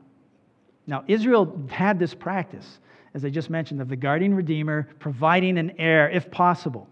Now, 0.88 1.04
Israel 1.08 1.62
had 1.70 1.98
this 1.98 2.14
practice, 2.14 2.80
as 3.14 3.26
I 3.26 3.30
just 3.30 3.50
mentioned, 3.50 3.82
of 3.82 3.90
the 3.90 3.96
guardian 3.96 4.34
redeemer 4.34 4.88
providing 5.00 5.58
an 5.58 5.74
heir 5.78 6.10
if 6.10 6.30
possible. 6.30 6.88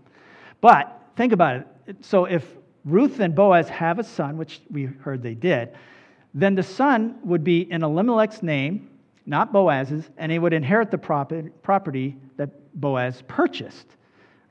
But 0.61 1.01
think 1.15 1.33
about 1.33 1.57
it. 1.57 1.67
So, 2.01 2.25
if 2.25 2.45
Ruth 2.85 3.19
and 3.19 3.35
Boaz 3.35 3.69
have 3.69 3.99
a 3.99 4.03
son, 4.03 4.37
which 4.37 4.61
we 4.71 4.85
heard 4.85 5.21
they 5.21 5.33
did, 5.33 5.69
then 6.33 6.55
the 6.55 6.63
son 6.63 7.19
would 7.23 7.43
be 7.43 7.69
in 7.71 7.83
Elimelech's 7.83 8.41
name, 8.41 8.89
not 9.25 9.51
Boaz's, 9.51 10.09
and 10.17 10.31
he 10.31 10.39
would 10.39 10.53
inherit 10.53 10.89
the 10.89 10.97
property 10.97 12.15
that 12.37 12.49
Boaz 12.73 13.23
purchased. 13.27 13.87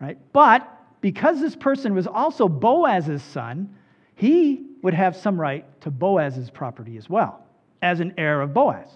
Right? 0.01 0.19
But 0.33 0.69
because 1.01 1.41
this 1.41 1.57
person 1.57 1.95
was 1.95 2.07
also 2.07 2.49
Boaz's 2.49 3.23
son, 3.23 3.75
he 4.15 4.67
would 4.83 4.95
have 4.95 5.17
some 5.17 5.41
right 5.41 5.65
to 5.83 5.91
Boaz's 5.91 6.51
property 6.51 6.97
as 6.97 7.09
well, 7.09 7.45
as 7.83 8.01
an 8.01 8.15
heir 8.17 8.41
of 8.41 8.55
Boaz. 8.55 8.89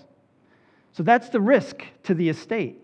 So 0.92 1.02
that's 1.02 1.28
the 1.28 1.40
risk 1.40 1.82
to 2.04 2.14
the 2.14 2.28
estate, 2.28 2.78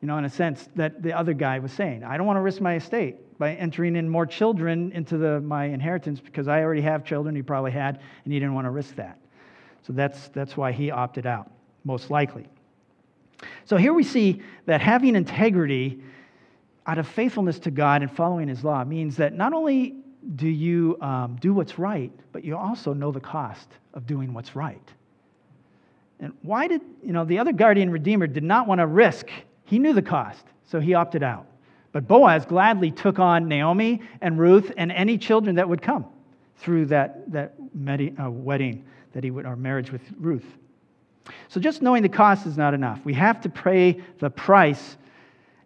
you 0.00 0.08
know, 0.08 0.16
in 0.18 0.24
a 0.24 0.30
sense 0.30 0.68
that 0.76 1.02
the 1.02 1.12
other 1.12 1.32
guy 1.32 1.58
was 1.58 1.72
saying. 1.72 2.04
I 2.04 2.16
don't 2.16 2.26
want 2.26 2.36
to 2.36 2.42
risk 2.42 2.60
my 2.60 2.76
estate 2.76 3.16
by 3.38 3.54
entering 3.54 3.96
in 3.96 4.08
more 4.08 4.26
children 4.26 4.92
into 4.92 5.18
the, 5.18 5.40
my 5.40 5.64
inheritance 5.64 6.20
because 6.20 6.46
I 6.46 6.62
already 6.62 6.82
have 6.82 7.04
children, 7.04 7.34
he 7.34 7.42
probably 7.42 7.72
had, 7.72 8.00
and 8.24 8.32
he 8.32 8.38
didn't 8.38 8.54
want 8.54 8.66
to 8.66 8.70
risk 8.70 8.94
that. 8.96 9.18
So 9.82 9.92
that's, 9.92 10.28
that's 10.28 10.56
why 10.56 10.72
he 10.72 10.90
opted 10.90 11.26
out, 11.26 11.50
most 11.84 12.10
likely. 12.10 12.46
So 13.64 13.76
here 13.76 13.92
we 13.92 14.04
see 14.04 14.42
that 14.66 14.80
having 14.80 15.16
integrity 15.16 15.98
out 16.86 16.98
of 16.98 17.06
faithfulness 17.06 17.58
to 17.60 17.70
God 17.70 18.02
and 18.02 18.10
following 18.10 18.48
his 18.48 18.64
law 18.64 18.84
means 18.84 19.16
that 19.16 19.34
not 19.34 19.52
only 19.52 19.96
do 20.36 20.48
you 20.48 20.96
um, 21.00 21.36
do 21.40 21.52
what's 21.52 21.78
right, 21.78 22.12
but 22.32 22.44
you 22.44 22.56
also 22.56 22.92
know 22.92 23.12
the 23.12 23.20
cost 23.20 23.68
of 23.94 24.06
doing 24.06 24.32
what's 24.32 24.54
right. 24.54 24.88
And 26.20 26.32
why 26.42 26.68
did, 26.68 26.80
you 27.04 27.12
know, 27.12 27.24
the 27.24 27.38
other 27.38 27.52
guardian 27.52 27.90
redeemer 27.90 28.26
did 28.26 28.44
not 28.44 28.66
want 28.66 28.80
to 28.80 28.86
risk, 28.86 29.28
he 29.64 29.78
knew 29.78 29.92
the 29.92 30.02
cost, 30.02 30.44
so 30.64 30.78
he 30.78 30.94
opted 30.94 31.22
out. 31.22 31.46
But 31.90 32.08
Boaz 32.08 32.46
gladly 32.46 32.90
took 32.90 33.18
on 33.18 33.48
Naomi 33.48 34.00
and 34.20 34.38
Ruth 34.38 34.72
and 34.76 34.90
any 34.92 35.18
children 35.18 35.56
that 35.56 35.68
would 35.68 35.82
come 35.82 36.06
through 36.56 36.86
that, 36.86 37.30
that 37.32 37.54
uh, 38.22 38.30
wedding 38.30 38.84
that 39.12 39.24
he 39.24 39.30
would, 39.30 39.44
or 39.44 39.56
marriage 39.56 39.90
with 39.90 40.02
Ruth. 40.18 40.46
So 41.48 41.60
just 41.60 41.82
knowing 41.82 42.02
the 42.02 42.08
cost 42.08 42.46
is 42.46 42.56
not 42.56 42.74
enough. 42.74 43.00
We 43.04 43.14
have 43.14 43.40
to 43.42 43.48
pay 43.48 44.02
the 44.18 44.30
price. 44.30 44.96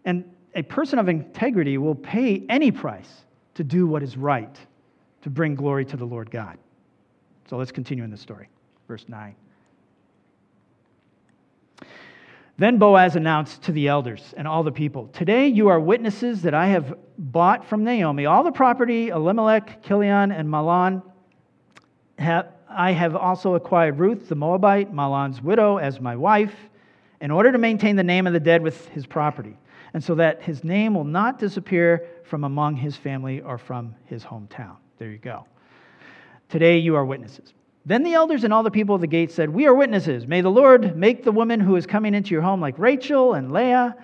And 0.04 0.24
a 0.54 0.62
person 0.62 0.98
of 0.98 1.08
integrity 1.08 1.78
will 1.78 1.94
pay 1.94 2.44
any 2.48 2.70
price 2.70 3.10
to 3.54 3.64
do 3.64 3.86
what 3.86 4.02
is 4.02 4.16
right, 4.16 4.54
to 5.22 5.30
bring 5.30 5.54
glory 5.54 5.84
to 5.86 5.96
the 5.96 6.04
Lord 6.04 6.30
God. 6.30 6.58
So 7.48 7.56
let's 7.56 7.72
continue 7.72 8.04
in 8.04 8.10
the 8.10 8.16
story. 8.16 8.48
Verse 8.88 9.04
9. 9.08 9.34
Then 12.58 12.78
Boaz 12.78 13.16
announced 13.16 13.62
to 13.64 13.72
the 13.72 13.88
elders 13.88 14.34
and 14.36 14.48
all 14.48 14.62
the 14.62 14.72
people 14.72 15.08
Today 15.08 15.48
you 15.48 15.68
are 15.68 15.78
witnesses 15.78 16.42
that 16.42 16.54
I 16.54 16.68
have 16.68 16.94
bought 17.18 17.66
from 17.66 17.84
Naomi 17.84 18.24
all 18.24 18.44
the 18.44 18.52
property 18.52 19.08
Elimelech, 19.08 19.82
Kilion, 19.82 20.36
and 20.36 20.48
Mahlon. 20.48 21.02
I 22.76 22.92
have 22.92 23.16
also 23.16 23.54
acquired 23.54 23.98
Ruth 23.98 24.28
the 24.28 24.34
Moabite, 24.34 24.92
Mahlon's 24.92 25.40
widow, 25.40 25.78
as 25.78 25.98
my 25.98 26.14
wife, 26.14 26.54
in 27.22 27.30
order 27.30 27.50
to 27.50 27.56
maintain 27.56 27.96
the 27.96 28.04
name 28.04 28.26
of 28.26 28.34
the 28.34 28.40
dead 28.40 28.60
with 28.60 28.88
his 28.88 29.06
property, 29.06 29.56
and 29.94 30.04
so 30.04 30.14
that 30.16 30.42
his 30.42 30.62
name 30.62 30.94
will 30.94 31.04
not 31.04 31.38
disappear 31.38 32.06
from 32.24 32.44
among 32.44 32.76
his 32.76 32.94
family 32.94 33.40
or 33.40 33.56
from 33.56 33.94
his 34.04 34.22
hometown. 34.22 34.76
There 34.98 35.10
you 35.10 35.16
go. 35.16 35.46
Today 36.50 36.76
you 36.76 36.94
are 36.96 37.04
witnesses. 37.06 37.54
Then 37.86 38.02
the 38.02 38.12
elders 38.12 38.44
and 38.44 38.52
all 38.52 38.62
the 38.62 38.70
people 38.70 38.94
of 38.94 39.00
the 39.00 39.06
gate 39.06 39.30
said, 39.30 39.48
We 39.48 39.66
are 39.66 39.74
witnesses. 39.74 40.26
May 40.26 40.42
the 40.42 40.50
Lord 40.50 40.96
make 40.96 41.24
the 41.24 41.32
woman 41.32 41.60
who 41.60 41.76
is 41.76 41.86
coming 41.86 42.14
into 42.14 42.32
your 42.32 42.42
home 42.42 42.60
like 42.60 42.78
Rachel 42.78 43.32
and 43.32 43.52
Leah, 43.52 43.96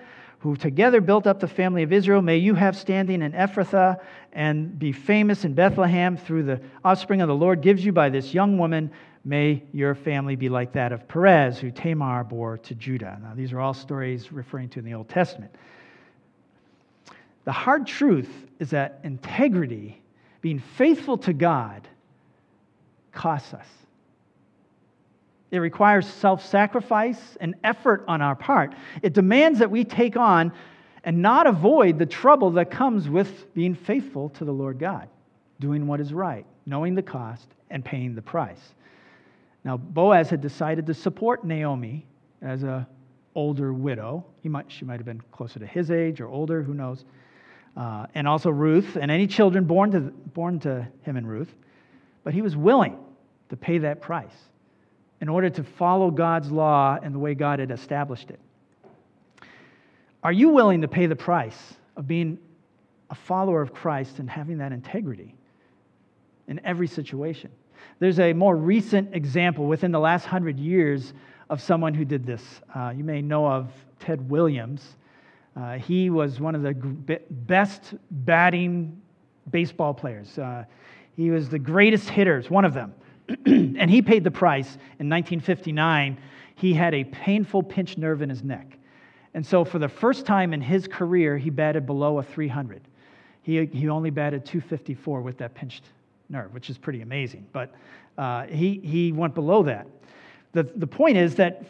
who 0.43 0.57
together 0.57 0.99
built 0.99 1.25
up 1.25 1.39
the 1.39 1.47
family 1.47 1.83
of 1.83 1.93
Israel. 1.93 2.21
May 2.21 2.35
you 2.35 2.53
have 2.53 2.75
standing 2.75 3.21
in 3.21 3.31
Ephrathah 3.31 4.01
and 4.33 4.77
be 4.77 4.91
famous 4.91 5.45
in 5.45 5.53
Bethlehem 5.53 6.17
through 6.17 6.43
the 6.43 6.59
offspring 6.83 7.21
of 7.21 7.29
the 7.29 7.33
Lord 7.33 7.61
gives 7.61 7.85
you 7.85 7.93
by 7.93 8.09
this 8.09 8.33
young 8.33 8.57
woman. 8.57 8.91
May 9.23 9.63
your 9.71 9.95
family 9.95 10.35
be 10.35 10.49
like 10.49 10.73
that 10.73 10.91
of 10.91 11.07
Perez, 11.07 11.59
who 11.59 11.71
Tamar 11.71 12.25
bore 12.25 12.57
to 12.57 12.75
Judah. 12.75 13.17
Now, 13.23 13.31
these 13.33 13.53
are 13.53 13.61
all 13.61 13.73
stories 13.73 14.33
referring 14.33 14.67
to 14.71 14.79
in 14.79 14.85
the 14.85 14.93
Old 14.93 15.07
Testament. 15.07 15.55
The 17.45 17.53
hard 17.53 17.87
truth 17.87 18.29
is 18.59 18.71
that 18.71 18.99
integrity, 19.05 20.01
being 20.41 20.59
faithful 20.59 21.17
to 21.19 21.31
God, 21.31 21.87
costs 23.13 23.53
us. 23.53 23.67
It 25.53 25.59
requires 25.59 26.07
self 26.07 26.43
sacrifice 26.43 27.37
and 27.39 27.53
effort 27.63 28.03
on 28.07 28.23
our 28.23 28.35
part. 28.35 28.73
It 29.03 29.13
demands 29.13 29.59
that 29.59 29.69
we 29.69 29.83
take 29.83 30.17
on 30.17 30.51
and 31.03 31.21
not 31.21 31.45
avoid 31.45 31.99
the 31.99 32.07
trouble 32.07 32.49
that 32.51 32.71
comes 32.71 33.07
with 33.07 33.53
being 33.53 33.75
faithful 33.75 34.29
to 34.29 34.45
the 34.45 34.51
Lord 34.51 34.79
God, 34.79 35.07
doing 35.59 35.85
what 35.85 35.99
is 35.99 36.11
right, 36.11 36.43
knowing 36.65 36.95
the 36.95 37.03
cost, 37.03 37.47
and 37.69 37.85
paying 37.85 38.15
the 38.15 38.21
price. 38.21 38.73
Now, 39.63 39.77
Boaz 39.77 40.27
had 40.27 40.41
decided 40.41 40.87
to 40.87 40.93
support 40.95 41.45
Naomi 41.45 42.07
as 42.41 42.63
a 42.63 42.87
older 43.35 43.73
widow. 43.73 44.25
He 44.41 44.49
might, 44.49 44.71
she 44.71 44.85
might 44.85 44.97
have 44.97 45.05
been 45.05 45.21
closer 45.31 45.59
to 45.59 45.67
his 45.67 45.91
age 45.91 46.19
or 46.19 46.29
older, 46.29 46.63
who 46.63 46.73
knows. 46.73 47.05
Uh, 47.77 48.07
and 48.15 48.27
also 48.27 48.49
Ruth 48.49 48.97
and 48.99 49.11
any 49.11 49.27
children 49.27 49.65
born 49.65 49.91
to, 49.91 49.99
born 49.99 50.59
to 50.61 50.87
him 51.03 51.15
and 51.15 51.29
Ruth. 51.29 51.53
But 52.23 52.33
he 52.33 52.41
was 52.41 52.57
willing 52.57 52.97
to 53.49 53.55
pay 53.55 53.77
that 53.77 54.01
price 54.01 54.33
in 55.23 55.29
order 55.29 55.49
to 55.49 55.63
follow 55.63 56.11
God's 56.11 56.51
law 56.51 56.99
and 57.01 57.15
the 57.15 57.17
way 57.17 57.33
God 57.33 57.59
had 57.59 57.71
established 57.71 58.29
it. 58.29 58.41
Are 60.21 60.33
you 60.33 60.49
willing 60.49 60.81
to 60.81 60.89
pay 60.89 61.05
the 61.05 61.15
price 61.15 61.75
of 61.95 62.09
being 62.09 62.37
a 63.09 63.15
follower 63.15 63.61
of 63.61 63.73
Christ 63.73 64.19
and 64.19 64.29
having 64.29 64.57
that 64.57 64.73
integrity 64.73 65.33
in 66.49 66.59
every 66.65 66.87
situation? 66.89 67.51
There's 67.99 68.19
a 68.19 68.33
more 68.33 68.57
recent 68.57 69.15
example 69.15 69.65
within 69.65 69.93
the 69.93 69.99
last 69.99 70.25
hundred 70.25 70.59
years 70.59 71.13
of 71.49 71.61
someone 71.61 71.93
who 71.93 72.03
did 72.03 72.25
this. 72.25 72.43
Uh, 72.75 72.91
you 72.93 73.05
may 73.05 73.21
know 73.21 73.47
of 73.47 73.71
Ted 74.01 74.29
Williams. 74.29 74.97
Uh, 75.55 75.77
he 75.77 76.09
was 76.09 76.41
one 76.41 76.53
of 76.53 76.63
the 76.63 76.73
best 77.29 77.93
batting 78.11 79.01
baseball 79.49 79.93
players. 79.93 80.37
Uh, 80.37 80.65
he 81.15 81.31
was 81.31 81.47
the 81.47 81.59
greatest 81.59 82.09
hitters, 82.09 82.49
one 82.49 82.65
of 82.65 82.73
them. 82.73 82.93
and 83.45 83.89
he 83.89 84.01
paid 84.01 84.23
the 84.23 84.31
price 84.31 84.67
in 84.99 85.09
1959. 85.09 86.17
He 86.55 86.73
had 86.73 86.93
a 86.93 87.03
painful 87.05 87.63
pinched 87.63 87.97
nerve 87.97 88.21
in 88.21 88.29
his 88.29 88.43
neck. 88.43 88.77
And 89.33 89.45
so, 89.45 89.65
for 89.65 89.79
the 89.79 89.89
first 89.89 90.25
time 90.25 90.53
in 90.53 90.61
his 90.61 90.87
career, 90.87 91.37
he 91.37 91.49
batted 91.49 91.85
below 91.85 92.19
a 92.19 92.23
300. 92.23 92.81
He, 93.41 93.65
he 93.65 93.89
only 93.89 94.09
batted 94.09 94.45
254 94.45 95.21
with 95.21 95.37
that 95.39 95.55
pinched 95.55 95.85
nerve, 96.29 96.53
which 96.53 96.69
is 96.69 96.77
pretty 96.77 97.01
amazing. 97.01 97.47
But 97.51 97.73
uh, 98.17 98.45
he, 98.45 98.79
he 98.83 99.11
went 99.11 99.33
below 99.33 99.63
that. 99.63 99.87
The, 100.51 100.63
the 100.63 100.87
point 100.87 101.17
is 101.17 101.35
that 101.35 101.63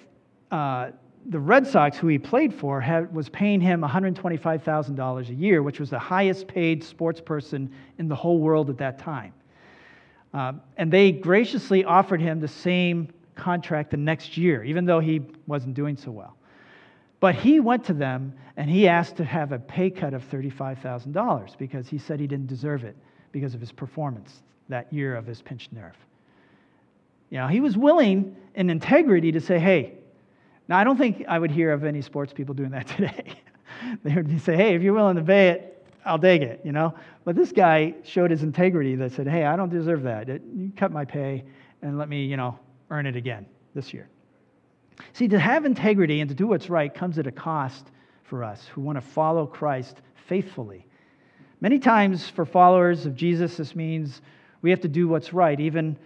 uh, 0.51 0.91
the 1.27 1.39
Red 1.39 1.65
Sox, 1.65 1.97
who 1.97 2.07
he 2.07 2.19
played 2.19 2.53
for, 2.53 2.81
had, 2.81 3.13
was 3.13 3.29
paying 3.29 3.61
him 3.61 3.81
$125,000 3.81 5.29
a 5.29 5.33
year, 5.33 5.63
which 5.63 5.79
was 5.79 5.89
the 5.89 5.99
highest 5.99 6.47
paid 6.47 6.83
sports 6.83 7.21
person 7.21 7.71
in 7.97 8.07
the 8.07 8.15
whole 8.15 8.39
world 8.39 8.69
at 8.69 8.77
that 8.77 8.99
time. 8.99 9.33
Uh, 10.33 10.53
and 10.77 10.91
they 10.91 11.11
graciously 11.11 11.85
offered 11.85 12.19
him 12.19 12.39
the 12.39 12.47
same 12.47 13.07
contract 13.35 13.91
the 13.91 13.97
next 13.97 14.37
year, 14.37 14.63
even 14.63 14.85
though 14.85 14.99
he 14.99 15.21
wasn't 15.47 15.73
doing 15.73 15.95
so 15.95 16.11
well. 16.11 16.35
But 17.19 17.35
he 17.35 17.59
went 17.59 17.85
to 17.85 17.93
them 17.93 18.33
and 18.57 18.69
he 18.69 18.87
asked 18.87 19.17
to 19.17 19.23
have 19.23 19.51
a 19.51 19.59
pay 19.59 19.89
cut 19.89 20.13
of 20.13 20.29
$35,000 20.29 21.57
because 21.57 21.87
he 21.87 21.97
said 21.97 22.19
he 22.19 22.27
didn't 22.27 22.47
deserve 22.47 22.83
it 22.83 22.95
because 23.31 23.53
of 23.53 23.61
his 23.61 23.71
performance 23.71 24.43
that 24.69 24.91
year 24.91 25.15
of 25.15 25.25
his 25.25 25.41
pinched 25.41 25.71
nerve. 25.71 25.95
You 27.29 27.39
know, 27.39 27.47
he 27.47 27.61
was 27.61 27.77
willing 27.77 28.35
in 28.55 28.69
integrity 28.69 29.31
to 29.31 29.41
say, 29.41 29.57
hey, 29.59 29.93
now 30.67 30.77
I 30.77 30.83
don't 30.83 30.97
think 30.97 31.25
I 31.27 31.39
would 31.39 31.51
hear 31.51 31.71
of 31.71 31.83
any 31.83 32.01
sports 32.01 32.33
people 32.33 32.53
doing 32.53 32.71
that 32.71 32.87
today. 32.97 33.39
they 34.03 34.15
would 34.15 34.41
say, 34.41 34.55
hey, 34.55 34.75
if 34.75 34.81
you're 34.81 34.93
willing 34.93 35.15
to 35.15 35.23
pay 35.23 35.49
it, 35.49 35.72
I'll 36.05 36.17
dig 36.17 36.41
it, 36.41 36.61
you 36.63 36.71
know? 36.71 36.93
But 37.23 37.35
this 37.35 37.51
guy 37.51 37.95
showed 38.03 38.31
his 38.31 38.43
integrity 38.43 38.95
that 38.95 39.13
said, 39.13 39.27
hey, 39.27 39.45
I 39.45 39.55
don't 39.55 39.69
deserve 39.69 40.03
that. 40.03 40.27
You 40.27 40.71
cut 40.75 40.91
my 40.91 41.05
pay 41.05 41.43
and 41.81 41.97
let 41.97 42.09
me, 42.09 42.25
you 42.25 42.37
know, 42.37 42.59
earn 42.89 43.05
it 43.05 43.15
again 43.15 43.45
this 43.73 43.93
year. 43.93 44.09
See, 45.13 45.27
to 45.27 45.39
have 45.39 45.65
integrity 45.65 46.21
and 46.21 46.29
to 46.29 46.35
do 46.35 46.47
what's 46.47 46.69
right 46.69 46.93
comes 46.93 47.17
at 47.17 47.27
a 47.27 47.31
cost 47.31 47.87
for 48.23 48.43
us 48.43 48.67
who 48.67 48.81
want 48.81 48.97
to 48.97 49.01
follow 49.01 49.45
Christ 49.45 50.01
faithfully. 50.27 50.85
Many 51.61 51.79
times, 51.79 52.27
for 52.27 52.45
followers 52.45 53.05
of 53.05 53.15
Jesus, 53.15 53.57
this 53.57 53.75
means 53.75 54.21
we 54.61 54.69
have 54.69 54.81
to 54.81 54.87
do 54.87 55.07
what's 55.07 55.33
right, 55.33 55.59
even 55.59 55.97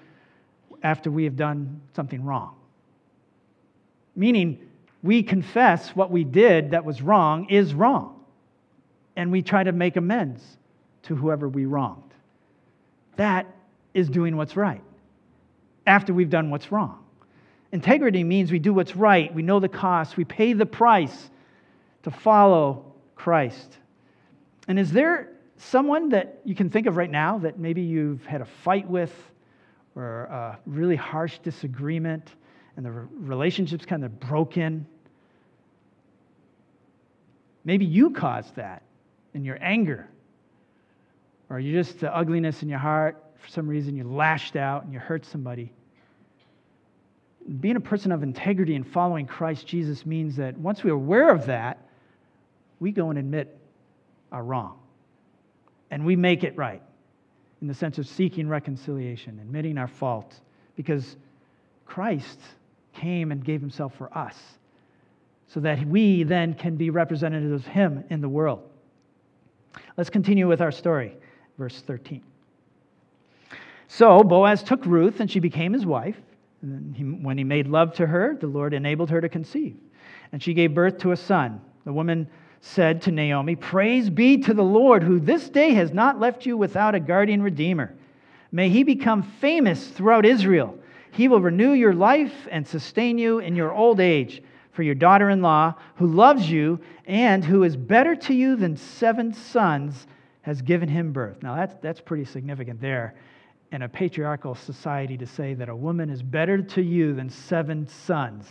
after 0.83 1.09
we 1.09 1.23
have 1.23 1.35
done 1.35 1.81
something 1.95 2.23
wrong. 2.23 2.55
Meaning, 4.15 4.59
we 5.03 5.23
confess 5.23 5.95
what 5.95 6.11
we 6.11 6.23
did 6.23 6.71
that 6.71 6.85
was 6.85 7.01
wrong 7.01 7.49
is 7.49 7.73
wrong, 7.73 8.16
and 9.17 9.31
we 9.31 9.41
try 9.41 9.63
to 9.63 9.71
make 9.73 9.97
amends 9.97 10.41
to 11.01 11.15
whoever 11.15 11.49
we 11.49 11.65
wronged. 11.65 12.13
That 13.17 13.47
is 13.93 14.07
doing 14.09 14.37
what's 14.37 14.55
right 14.55 14.83
after 15.87 16.13
we've 16.13 16.29
done 16.29 16.51
what's 16.51 16.71
wrong. 16.71 17.03
Integrity 17.71 18.23
means 18.23 18.51
we 18.51 18.59
do 18.59 18.73
what's 18.73 18.95
right, 18.95 19.33
we 19.33 19.41
know 19.41 19.59
the 19.59 19.67
cost, 19.67 20.15
we 20.15 20.23
pay 20.23 20.53
the 20.53 20.65
price 20.65 21.29
to 22.03 22.11
follow 22.11 22.93
Christ. 23.15 23.77
And 24.67 24.77
is 24.79 24.91
there 24.91 25.29
someone 25.57 26.09
that 26.09 26.39
you 26.45 26.53
can 26.53 26.69
think 26.69 26.85
of 26.85 26.95
right 26.95 27.09
now 27.09 27.39
that 27.39 27.57
maybe 27.57 27.81
you've 27.81 28.23
had 28.25 28.41
a 28.41 28.45
fight 28.45 28.87
with 28.87 29.13
or 29.95 30.25
a 30.25 30.59
really 30.67 30.95
harsh 30.95 31.39
disagreement 31.39 32.35
and 32.75 32.85
the 32.85 32.91
relationship's 32.91 33.85
kind 33.85 34.05
of 34.05 34.19
broken? 34.19 34.85
Maybe 37.65 37.83
you 37.83 38.11
caused 38.11 38.55
that 38.57 38.83
in 39.37 39.45
your 39.45 39.57
anger, 39.61 40.09
or 41.49 41.59
you 41.59 41.71
just 41.71 42.01
the 42.01 42.13
ugliness 42.13 42.61
in 42.61 42.67
your 42.67 42.79
heart. 42.79 43.23
For 43.37 43.47
some 43.49 43.67
reason, 43.67 43.95
you 43.95 44.03
lashed 44.03 44.57
out 44.57 44.83
and 44.83 44.91
you 44.91 44.99
hurt 44.99 45.25
somebody 45.25 45.71
being 47.47 47.77
a 47.77 47.81
person 47.81 48.11
of 48.11 48.23
integrity 48.23 48.75
and 48.75 48.85
following 48.85 49.25
Christ 49.25 49.65
Jesus 49.65 50.05
means 50.05 50.35
that 50.35 50.57
once 50.57 50.83
we're 50.83 50.93
aware 50.93 51.29
of 51.29 51.45
that, 51.45 51.87
we 52.79 52.91
go 52.91 53.09
and 53.09 53.17
admit 53.17 53.57
our 54.31 54.43
wrong. 54.43 54.77
And 55.89 56.05
we 56.05 56.15
make 56.15 56.43
it 56.43 56.57
right 56.57 56.81
in 57.61 57.67
the 57.67 57.73
sense 57.73 57.97
of 57.97 58.07
seeking 58.07 58.49
reconciliation, 58.49 59.39
admitting 59.39 59.77
our 59.77 59.87
fault, 59.87 60.39
because 60.75 61.15
Christ 61.85 62.39
came 62.93 63.31
and 63.31 63.43
gave 63.43 63.61
himself 63.61 63.95
for 63.95 64.15
us 64.15 64.35
so 65.47 65.61
that 65.61 65.85
we 65.87 66.23
then 66.23 66.53
can 66.53 66.75
be 66.75 66.89
representatives 66.89 67.53
of 67.53 67.65
him 67.65 68.03
in 68.09 68.19
the 68.19 68.27
world. 68.27 68.69
Let's 69.97 70.09
continue 70.11 70.47
with 70.47 70.61
our 70.61 70.71
story, 70.71 71.17
verse 71.57 71.81
13. 71.81 72.21
So 73.87 74.21
Boaz 74.21 74.63
took 74.63 74.85
Ruth, 74.85 75.19
and 75.19 75.29
she 75.29 75.39
became 75.39 75.73
his 75.73 75.85
wife. 75.85 76.17
He, 76.93 77.03
when 77.03 77.37
he 77.37 77.43
made 77.43 77.67
love 77.67 77.93
to 77.93 78.05
her, 78.05 78.37
the 78.39 78.47
Lord 78.47 78.73
enabled 78.73 79.09
her 79.09 79.21
to 79.21 79.29
conceive. 79.29 79.75
And 80.31 80.41
she 80.41 80.53
gave 80.53 80.73
birth 80.73 80.99
to 80.99 81.11
a 81.11 81.17
son. 81.17 81.61
The 81.85 81.93
woman 81.93 82.27
said 82.61 83.01
to 83.03 83.11
Naomi, 83.11 83.55
Praise 83.55 84.09
be 84.09 84.37
to 84.39 84.53
the 84.53 84.63
Lord, 84.63 85.03
who 85.03 85.19
this 85.19 85.49
day 85.49 85.71
has 85.71 85.91
not 85.93 86.19
left 86.19 86.45
you 86.45 86.57
without 86.57 86.95
a 86.95 86.99
guardian 86.99 87.41
redeemer. 87.41 87.93
May 88.51 88.69
he 88.69 88.83
become 88.83 89.23
famous 89.23 89.87
throughout 89.87 90.25
Israel. 90.25 90.77
He 91.11 91.27
will 91.27 91.41
renew 91.41 91.71
your 91.71 91.93
life 91.93 92.47
and 92.51 92.67
sustain 92.67 93.17
you 93.17 93.39
in 93.39 93.55
your 93.55 93.73
old 93.73 93.99
age. 93.99 94.43
For 94.77 94.83
your 94.83 94.93
daughter 94.93 95.31
in 95.31 95.41
law, 95.41 95.73
who 95.95 96.05
loves 96.05 96.51
you 96.51 96.79
and 97.07 97.43
who 97.43 97.63
is 97.63 97.75
better 97.75 98.15
to 98.15 98.33
you 98.35 98.55
than 98.55 98.77
seven 98.77 99.33
sons, 99.33 100.05
has 100.43 100.61
given 100.61 100.87
him 100.87 101.11
birth. 101.11 101.41
Now, 101.41 101.55
that's, 101.55 101.73
that's 101.81 101.99
pretty 101.99 102.25
significant 102.25 102.79
there 102.79 103.15
in 103.71 103.81
a 103.81 103.89
patriarchal 103.89 104.53
society 104.53 105.17
to 105.17 105.25
say 105.25 105.55
that 105.55 105.67
a 105.67 105.75
woman 105.75 106.11
is 106.11 106.21
better 106.21 106.61
to 106.61 106.83
you 106.83 107.15
than 107.15 107.27
seven 107.27 107.87
sons. 107.87 108.45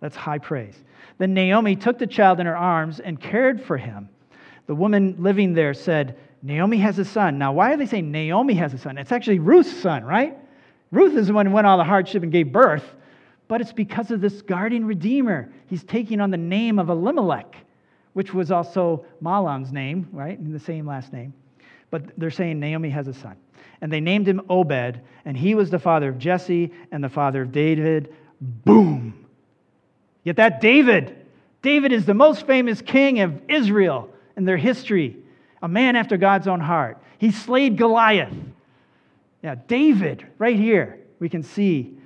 That's 0.00 0.16
high 0.16 0.38
praise. 0.38 0.82
Then 1.18 1.34
Naomi 1.34 1.76
took 1.76 1.98
the 1.98 2.06
child 2.06 2.40
in 2.40 2.46
her 2.46 2.56
arms 2.56 2.98
and 2.98 3.20
cared 3.20 3.62
for 3.62 3.76
him. 3.76 4.08
The 4.66 4.74
woman 4.74 5.16
living 5.18 5.52
there 5.52 5.74
said, 5.74 6.16
Naomi 6.42 6.78
has 6.78 6.98
a 6.98 7.04
son. 7.04 7.36
Now, 7.36 7.52
why 7.52 7.74
are 7.74 7.76
they 7.76 7.84
saying 7.84 8.10
Naomi 8.10 8.54
has 8.54 8.72
a 8.72 8.78
son? 8.78 8.96
It's 8.96 9.12
actually 9.12 9.40
Ruth's 9.40 9.76
son, 9.82 10.04
right? 10.04 10.38
Ruth 10.90 11.18
is 11.18 11.26
the 11.26 11.34
one 11.34 11.44
who 11.44 11.52
went 11.52 11.66
all 11.66 11.76
the 11.76 11.84
hardship 11.84 12.22
and 12.22 12.32
gave 12.32 12.50
birth, 12.50 12.94
but 13.50 13.60
it's 13.60 13.72
because 13.72 14.12
of 14.12 14.20
this 14.20 14.42
guardian 14.42 14.84
redeemer. 14.84 15.52
He's 15.66 15.82
taking 15.82 16.20
on 16.20 16.30
the 16.30 16.36
name 16.36 16.78
of 16.78 16.88
Elimelech, 16.88 17.56
which 18.12 18.32
was 18.32 18.52
also 18.52 19.04
Mahlon's 19.20 19.72
name, 19.72 20.08
right? 20.12 20.38
In 20.38 20.52
the 20.52 20.60
same 20.60 20.86
last 20.86 21.12
name. 21.12 21.34
But 21.90 22.16
they're 22.16 22.30
saying 22.30 22.60
Naomi 22.60 22.90
has 22.90 23.08
a 23.08 23.12
son 23.12 23.34
and 23.80 23.92
they 23.92 23.98
named 23.98 24.28
him 24.28 24.40
Obed, 24.48 25.00
and 25.24 25.36
he 25.36 25.56
was 25.56 25.68
the 25.68 25.80
father 25.80 26.10
of 26.10 26.18
Jesse 26.18 26.70
and 26.92 27.02
the 27.02 27.08
father 27.08 27.42
of 27.42 27.50
David. 27.50 28.14
Boom! 28.40 29.26
Yet 30.22 30.36
that 30.36 30.60
David, 30.60 31.26
David 31.60 31.90
is 31.90 32.06
the 32.06 32.14
most 32.14 32.46
famous 32.46 32.80
king 32.80 33.18
of 33.18 33.42
Israel 33.48 34.10
in 34.36 34.44
their 34.44 34.58
history, 34.58 35.16
a 35.60 35.66
man 35.66 35.96
after 35.96 36.16
God's 36.16 36.46
own 36.46 36.60
heart. 36.60 36.98
He 37.18 37.32
slayed 37.32 37.76
Goliath. 37.76 38.32
Yeah, 39.42 39.56
David, 39.66 40.24
right 40.38 40.56
here, 40.56 41.00
we 41.18 41.28
can 41.28 41.42
see. 41.42 41.96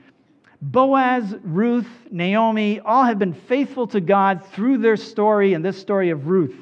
Boaz, 0.64 1.34
Ruth, 1.42 1.88
Naomi, 2.10 2.80
all 2.80 3.04
have 3.04 3.18
been 3.18 3.34
faithful 3.34 3.86
to 3.88 4.00
God 4.00 4.46
through 4.46 4.78
their 4.78 4.96
story 4.96 5.52
and 5.52 5.62
this 5.62 5.78
story 5.78 6.08
of 6.08 6.26
Ruth. 6.26 6.56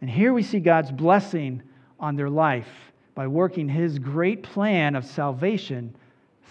And 0.00 0.08
here 0.08 0.32
we 0.32 0.44
see 0.44 0.60
God's 0.60 0.92
blessing 0.92 1.60
on 1.98 2.14
their 2.14 2.30
life 2.30 2.68
by 3.16 3.26
working 3.26 3.68
his 3.68 3.98
great 3.98 4.44
plan 4.44 4.94
of 4.94 5.04
salvation 5.04 5.92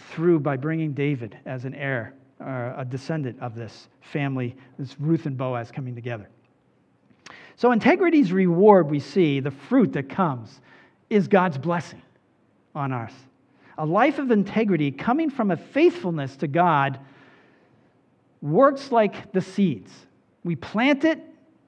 through 0.09 0.41
by 0.41 0.57
bringing 0.57 0.91
David 0.91 1.37
as 1.45 1.63
an 1.63 1.73
heir, 1.73 2.13
uh, 2.41 2.73
a 2.75 2.85
descendant 2.85 3.39
of 3.39 3.55
this 3.55 3.87
family, 4.01 4.53
this 4.77 4.99
Ruth 4.99 5.25
and 5.25 5.37
Boaz 5.37 5.71
coming 5.71 5.95
together. 5.95 6.27
So, 7.55 7.71
integrity's 7.71 8.33
reward, 8.33 8.91
we 8.91 8.99
see, 8.99 9.39
the 9.39 9.51
fruit 9.51 9.93
that 9.93 10.09
comes, 10.09 10.59
is 11.09 11.29
God's 11.29 11.57
blessing 11.57 12.01
on 12.75 12.91
us. 12.91 13.13
A 13.77 13.85
life 13.85 14.19
of 14.19 14.31
integrity 14.31 14.91
coming 14.91 15.29
from 15.29 15.51
a 15.51 15.57
faithfulness 15.57 16.35
to 16.37 16.47
God 16.47 16.99
works 18.41 18.91
like 18.91 19.31
the 19.33 19.41
seeds. 19.41 19.91
We 20.43 20.55
plant 20.55 21.03
it, 21.03 21.19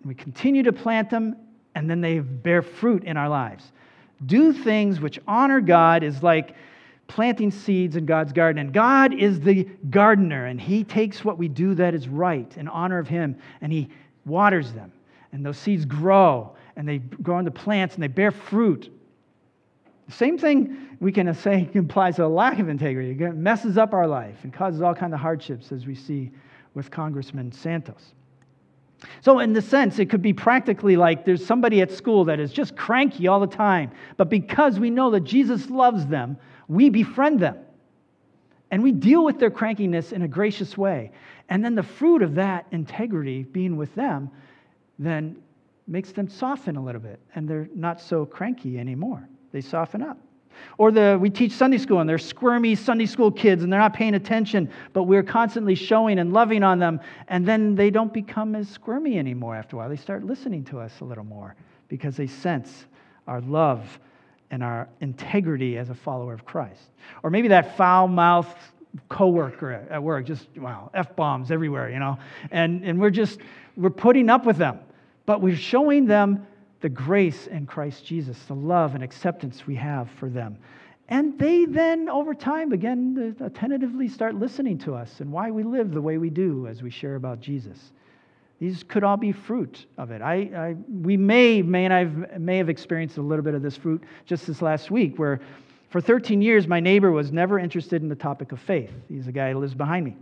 we 0.05 0.15
continue 0.15 0.63
to 0.63 0.73
plant 0.73 1.09
them, 1.09 1.35
and 1.75 1.89
then 1.89 2.01
they 2.01 2.19
bear 2.19 2.61
fruit 2.61 3.03
in 3.03 3.17
our 3.17 3.29
lives. 3.29 3.71
Do 4.25 4.53
things 4.53 4.99
which 4.99 5.19
honor 5.27 5.61
God 5.61 6.03
is 6.03 6.23
like 6.23 6.55
planting 7.07 7.51
seeds 7.51 7.95
in 7.95 8.05
God's 8.05 8.31
garden. 8.31 8.59
And 8.61 8.73
God 8.73 9.13
is 9.13 9.41
the 9.41 9.65
gardener, 9.89 10.45
and 10.45 10.61
He 10.61 10.83
takes 10.83 11.25
what 11.25 11.37
we 11.37 11.47
do 11.47 11.75
that 11.75 11.93
is 11.93 12.07
right 12.07 12.55
in 12.55 12.67
honor 12.67 12.99
of 12.99 13.07
Him, 13.07 13.35
and 13.61 13.73
He 13.73 13.89
waters 14.25 14.71
them. 14.71 14.91
And 15.33 15.45
those 15.45 15.57
seeds 15.57 15.85
grow, 15.85 16.55
and 16.75 16.87
they 16.87 16.99
grow 16.99 17.39
into 17.39 17.51
plants, 17.51 17.95
and 17.95 18.03
they 18.03 18.07
bear 18.07 18.31
fruit. 18.31 18.93
Same 20.09 20.37
thing 20.37 20.97
we 20.99 21.11
can 21.11 21.33
say 21.33 21.69
implies 21.73 22.19
a 22.19 22.27
lack 22.27 22.59
of 22.59 22.69
integrity. 22.69 23.11
It 23.23 23.35
messes 23.35 23.77
up 23.77 23.93
our 23.93 24.07
life 24.07 24.37
and 24.43 24.53
causes 24.53 24.81
all 24.81 24.95
kinds 24.95 25.13
of 25.13 25.19
hardships, 25.19 25.71
as 25.71 25.85
we 25.85 25.95
see 25.95 26.31
with 26.73 26.91
Congressman 26.91 27.51
Santos. 27.51 28.13
So, 29.21 29.39
in 29.39 29.53
the 29.53 29.61
sense, 29.61 29.97
it 29.99 30.09
could 30.09 30.21
be 30.21 30.33
practically 30.33 30.97
like 30.97 31.23
there's 31.23 31.45
somebody 31.45 31.81
at 31.81 31.91
school 31.91 32.25
that 32.25 32.39
is 32.39 32.51
just 32.51 32.75
cranky 32.75 33.27
all 33.27 33.39
the 33.39 33.47
time, 33.47 33.91
but 34.17 34.29
because 34.29 34.77
we 34.77 34.89
know 34.89 35.11
that 35.11 35.21
Jesus 35.21 35.69
loves 35.69 36.05
them, 36.07 36.37
we 36.67 36.89
befriend 36.89 37.39
them. 37.39 37.57
And 38.71 38.83
we 38.83 38.91
deal 38.91 39.23
with 39.23 39.39
their 39.39 39.49
crankiness 39.49 40.11
in 40.11 40.21
a 40.21 40.27
gracious 40.27 40.77
way. 40.77 41.11
And 41.47 41.63
then 41.63 41.75
the 41.75 41.83
fruit 41.83 42.21
of 42.21 42.35
that 42.35 42.67
integrity 42.71 43.43
being 43.43 43.77
with 43.77 43.95
them 43.95 44.29
then 44.99 45.37
makes 45.87 46.11
them 46.11 46.27
soften 46.27 46.75
a 46.75 46.83
little 46.83 47.01
bit, 47.01 47.19
and 47.33 47.49
they're 47.49 47.69
not 47.73 47.99
so 47.99 48.25
cranky 48.25 48.77
anymore. 48.77 49.27
They 49.51 49.61
soften 49.61 50.01
up. 50.01 50.17
Or 50.77 50.91
the, 50.91 51.17
we 51.19 51.29
teach 51.29 51.53
Sunday 51.53 51.77
school 51.77 51.99
and 51.99 52.09
they're 52.09 52.17
squirmy 52.17 52.75
Sunday 52.75 53.05
school 53.05 53.31
kids 53.31 53.63
and 53.63 53.71
they're 53.71 53.79
not 53.79 53.93
paying 53.93 54.15
attention, 54.15 54.69
but 54.93 55.03
we're 55.03 55.23
constantly 55.23 55.75
showing 55.75 56.19
and 56.19 56.33
loving 56.33 56.63
on 56.63 56.79
them. 56.79 56.99
And 57.27 57.45
then 57.45 57.75
they 57.75 57.89
don't 57.89 58.13
become 58.13 58.55
as 58.55 58.67
squirmy 58.69 59.17
anymore 59.17 59.55
after 59.55 59.75
a 59.75 59.79
while. 59.79 59.89
They 59.89 59.95
start 59.95 60.23
listening 60.23 60.63
to 60.65 60.79
us 60.79 60.99
a 61.01 61.05
little 61.05 61.23
more 61.23 61.55
because 61.87 62.17
they 62.17 62.27
sense 62.27 62.85
our 63.27 63.41
love 63.41 63.99
and 64.51 64.63
our 64.63 64.87
integrity 65.01 65.77
as 65.77 65.89
a 65.89 65.95
follower 65.95 66.33
of 66.33 66.45
Christ. 66.45 66.89
Or 67.23 67.29
maybe 67.29 67.47
that 67.49 67.77
foul 67.77 68.07
mouthed 68.07 68.57
coworker 69.07 69.87
at 69.89 70.01
work, 70.01 70.25
just 70.25 70.47
wow, 70.57 70.89
F 70.93 71.15
bombs 71.15 71.51
everywhere, 71.51 71.89
you 71.89 71.99
know. 71.99 72.17
And, 72.51 72.83
and 72.83 72.99
we're 72.99 73.11
just, 73.11 73.39
we're 73.77 73.91
putting 73.91 74.29
up 74.29 74.45
with 74.45 74.57
them, 74.57 74.79
but 75.25 75.41
we're 75.41 75.55
showing 75.55 76.05
them 76.05 76.47
the 76.81 76.89
grace 76.89 77.47
in 77.47 77.65
Christ 77.65 78.05
Jesus, 78.05 78.37
the 78.43 78.55
love 78.55 78.95
and 78.95 79.03
acceptance 79.03 79.67
we 79.67 79.75
have 79.75 80.09
for 80.19 80.29
them. 80.29 80.57
And 81.09 81.37
they 81.39 81.65
then, 81.65 82.07
over 82.07 82.33
time, 82.33 82.71
again, 82.71 83.35
to 83.39 83.49
tentatively 83.49 84.07
start 84.07 84.35
listening 84.35 84.77
to 84.79 84.93
us 84.93 85.21
and 85.21 85.31
why 85.31 85.49
we 85.49 85.63
live 85.63 85.91
the 85.91 86.01
way 86.01 86.17
we 86.19 86.29
do 86.29 86.67
as 86.67 86.83
we 86.83 86.91
share 86.91 87.15
about 87.15 87.39
Jesus. 87.39 87.91
These 88.59 88.83
could 88.83 89.03
all 89.03 89.17
be 89.17 89.31
fruit 89.31 89.87
of 89.97 90.11
it. 90.11 90.21
I, 90.21 90.35
I, 90.55 90.75
we 90.87 91.17
may, 91.17 91.61
may, 91.61 91.85
and 91.85 91.93
I've, 91.93 92.39
may 92.39 92.57
have 92.57 92.69
experienced 92.69 93.17
a 93.17 93.21
little 93.21 93.43
bit 93.43 93.55
of 93.55 93.61
this 93.61 93.75
fruit 93.75 94.03
just 94.25 94.45
this 94.45 94.61
last 94.61 94.91
week, 94.91 95.17
where 95.17 95.39
for 95.89 95.99
13 95.99 96.41
years 96.41 96.67
my 96.67 96.79
neighbor 96.79 97.11
was 97.11 97.31
never 97.31 97.57
interested 97.57 98.03
in 98.03 98.09
the 98.09 98.15
topic 98.15 98.51
of 98.51 98.59
faith. 98.59 98.91
He's 99.07 99.27
a 99.27 99.31
guy 99.31 99.51
who 99.51 99.59
lives 99.59 99.73
behind 99.73 100.05
me. 100.05 100.15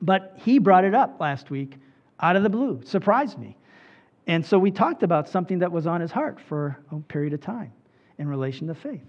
But 0.00 0.34
he 0.36 0.58
brought 0.58 0.84
it 0.84 0.94
up 0.94 1.20
last 1.20 1.50
week 1.50 1.76
out 2.18 2.34
of 2.34 2.42
the 2.42 2.48
blue, 2.48 2.80
surprised 2.84 3.38
me. 3.38 3.56
And 4.26 4.44
so 4.44 4.58
we 4.58 4.70
talked 4.70 5.02
about 5.02 5.28
something 5.28 5.60
that 5.60 5.72
was 5.72 5.86
on 5.86 6.00
his 6.00 6.10
heart 6.10 6.38
for 6.40 6.78
a 6.90 6.96
period 7.00 7.32
of 7.32 7.40
time 7.40 7.72
in 8.18 8.28
relation 8.28 8.68
to 8.68 8.74
faith. 8.74 9.04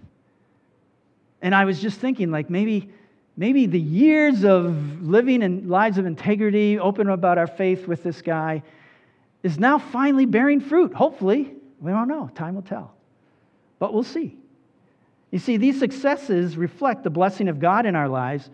And 1.40 1.54
I 1.54 1.64
was 1.64 1.80
just 1.80 2.00
thinking, 2.00 2.30
like, 2.30 2.50
maybe, 2.50 2.90
maybe 3.36 3.66
the 3.66 3.80
years 3.80 4.44
of 4.44 5.02
living 5.02 5.42
in 5.42 5.68
lives 5.68 5.98
of 5.98 6.06
integrity, 6.06 6.78
open 6.78 7.08
about 7.08 7.38
our 7.38 7.46
faith 7.46 7.86
with 7.86 8.02
this 8.02 8.22
guy, 8.22 8.62
is 9.42 9.58
now 9.58 9.78
finally 9.78 10.26
bearing 10.26 10.60
fruit. 10.60 10.94
Hopefully. 10.94 11.52
We 11.80 11.92
don't 11.92 12.08
know. 12.08 12.30
Time 12.34 12.54
will 12.54 12.62
tell. 12.62 12.94
But 13.78 13.92
we'll 13.92 14.04
see. 14.04 14.38
You 15.30 15.38
see, 15.38 15.58
these 15.58 15.78
successes 15.78 16.56
reflect 16.56 17.04
the 17.04 17.10
blessing 17.10 17.48
of 17.48 17.60
God 17.60 17.84
in 17.84 17.94
our 17.94 18.08
lives 18.08 18.48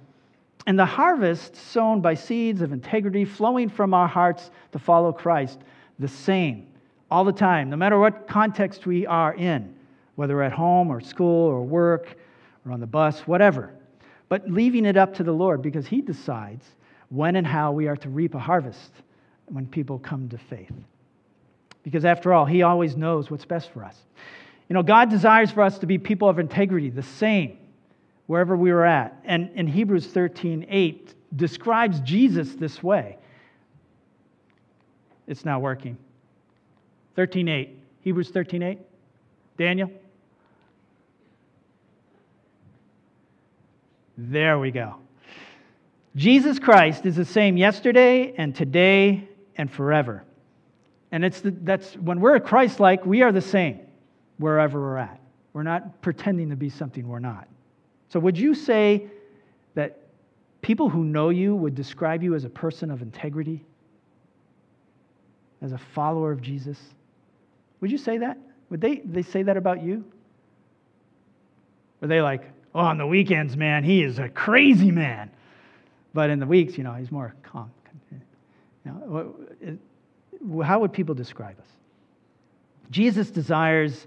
and 0.66 0.79
the 0.79 0.87
harvest 0.87 1.55
sown 1.55 2.01
by 2.01 2.14
seeds 2.14 2.61
of 2.61 2.73
integrity 2.73 3.25
flowing 3.25 3.68
from 3.68 3.94
our 3.94 4.09
hearts 4.09 4.51
to 4.73 4.79
follow 4.79 5.12
Christ 5.12 5.61
the 6.01 6.09
same 6.09 6.67
all 7.11 7.25
the 7.25 7.33
time, 7.33 7.71
no 7.71 7.77
matter 7.77 7.99
what 7.99 8.27
context 8.27 8.87
we 8.87 9.07
are 9.07 9.35
in, 9.35 9.75
whether 10.17 10.43
at 10.43 10.53
home 10.53 10.91
or 10.91 11.01
school 11.01 11.47
or 11.49 11.63
work 11.63 12.17
or 12.65 12.73
on 12.73 12.81
the 12.81 12.87
bus, 12.87 13.21
whatever. 13.21 13.73
But 14.29 14.51
leaving 14.51 14.87
it 14.87 14.97
up 14.97 15.15
to 15.15 15.23
the 15.23 15.33
Lord 15.33 15.63
because 15.63 15.87
He 15.87 16.01
decides 16.01 16.65
when 17.11 17.37
and 17.37 17.47
how 17.47 17.73
we 17.73 17.89
are 17.89 17.97
to 17.97 18.09
reap 18.09 18.35
a 18.35 18.39
harvest 18.39 18.93
when 19.47 19.67
people 19.67 19.99
come 19.99 20.29
to 20.29 20.39
faith. 20.39 20.73
Because 21.83 22.05
after 22.05 22.33
all, 22.33 22.45
He 22.45 22.63
always 22.63 22.97
knows 22.97 23.31
what's 23.31 23.45
best 23.45 23.71
for 23.73 23.85
us. 23.85 23.97
You 24.69 24.75
know, 24.75 24.83
God 24.83 25.11
desires 25.11 25.51
for 25.51 25.63
us 25.63 25.79
to 25.79 25.87
be 25.87 25.99
people 25.99 26.29
of 26.29 26.39
integrity, 26.39 26.91
the 26.91 27.03
same 27.03 27.59
wherever 28.27 28.57
we 28.57 28.71
are 28.71 28.85
at. 28.85 29.21
And 29.25 29.51
in 29.57 29.67
Hebrews 29.67 30.07
13 30.07 30.67
8 30.69 31.15
describes 31.35 31.99
Jesus 32.01 32.55
this 32.55 32.81
way. 32.81 33.19
It's 35.31 35.45
not 35.45 35.62
working. 35.62 35.97
13.8. 37.16 37.69
Hebrews 38.01 38.33
13.8. 38.33 38.79
Daniel? 39.57 39.93
There 44.19 44.59
we 44.59 44.73
go. 44.73 44.97
Jesus 46.16 46.59
Christ 46.59 47.07
is 47.07 47.14
the 47.14 47.25
same 47.25 47.57
yesterday 47.57 48.35
and 48.37 48.57
today 48.57 49.29
and 49.55 49.71
forever. 49.71 50.25
And 51.12 51.25
it's 51.25 51.40
the, 51.40 51.53
that's 51.53 51.95
when 51.95 52.21
we're 52.21 52.40
Christ 52.40 52.81
like, 52.81 53.07
we 53.07 53.23
are 53.23 53.31
the 53.31 53.40
same 53.40 53.79
wherever 54.38 54.81
we're 54.81 54.97
at. 54.97 55.21
We're 55.53 55.62
not 55.62 56.03
pretending 56.03 56.51
to 56.51 56.57
be 56.57 56.71
something 56.71 57.07
we're 57.07 57.21
not. 57.21 57.47
So, 58.09 58.19
would 58.19 58.37
you 58.37 58.53
say 58.53 59.07
that 59.75 60.01
people 60.61 60.88
who 60.88 61.05
know 61.05 61.29
you 61.29 61.55
would 61.55 61.77
describe 61.77 62.25
you 62.25 62.35
as 62.35 62.45
a 62.45 62.51
person 62.51 62.90
of 62.90 63.01
integrity? 63.01 63.64
As 65.62 65.73
a 65.73 65.79
follower 65.79 66.33
of 66.33 66.40
Jesus? 66.40 66.79
Would 67.81 67.90
you 67.90 67.99
say 67.99 68.18
that? 68.18 68.38
Would 68.70 68.81
they, 68.81 68.96
they 69.05 69.23
say 69.23 69.42
that 69.42 69.57
about 69.57 69.83
you? 69.83 70.05
Were 72.01 72.09
they 72.09 72.20
like, 72.20 72.42
oh, 72.75 72.81
on 72.81 72.99
the 72.99 73.07
weekends, 73.07 73.57
man, 73.57 73.85
he 73.85 74.03
is 74.03 74.18
a 74.18 74.29
crazy 74.29 74.90
man. 74.90 75.31
But 76.14 76.31
in 76.31 76.38
the 76.38 76.46
weeks, 76.46 76.79
you 76.79 76.85
know, 76.85 76.94
he's 76.94 77.11
more 77.11 77.35
calm. 77.42 77.70
How 78.85 80.81
would 80.81 80.92
people 80.92 81.14
describe 81.14 81.59
us? 81.59 81.66
Jesus 82.90 83.31
desires 83.31 84.07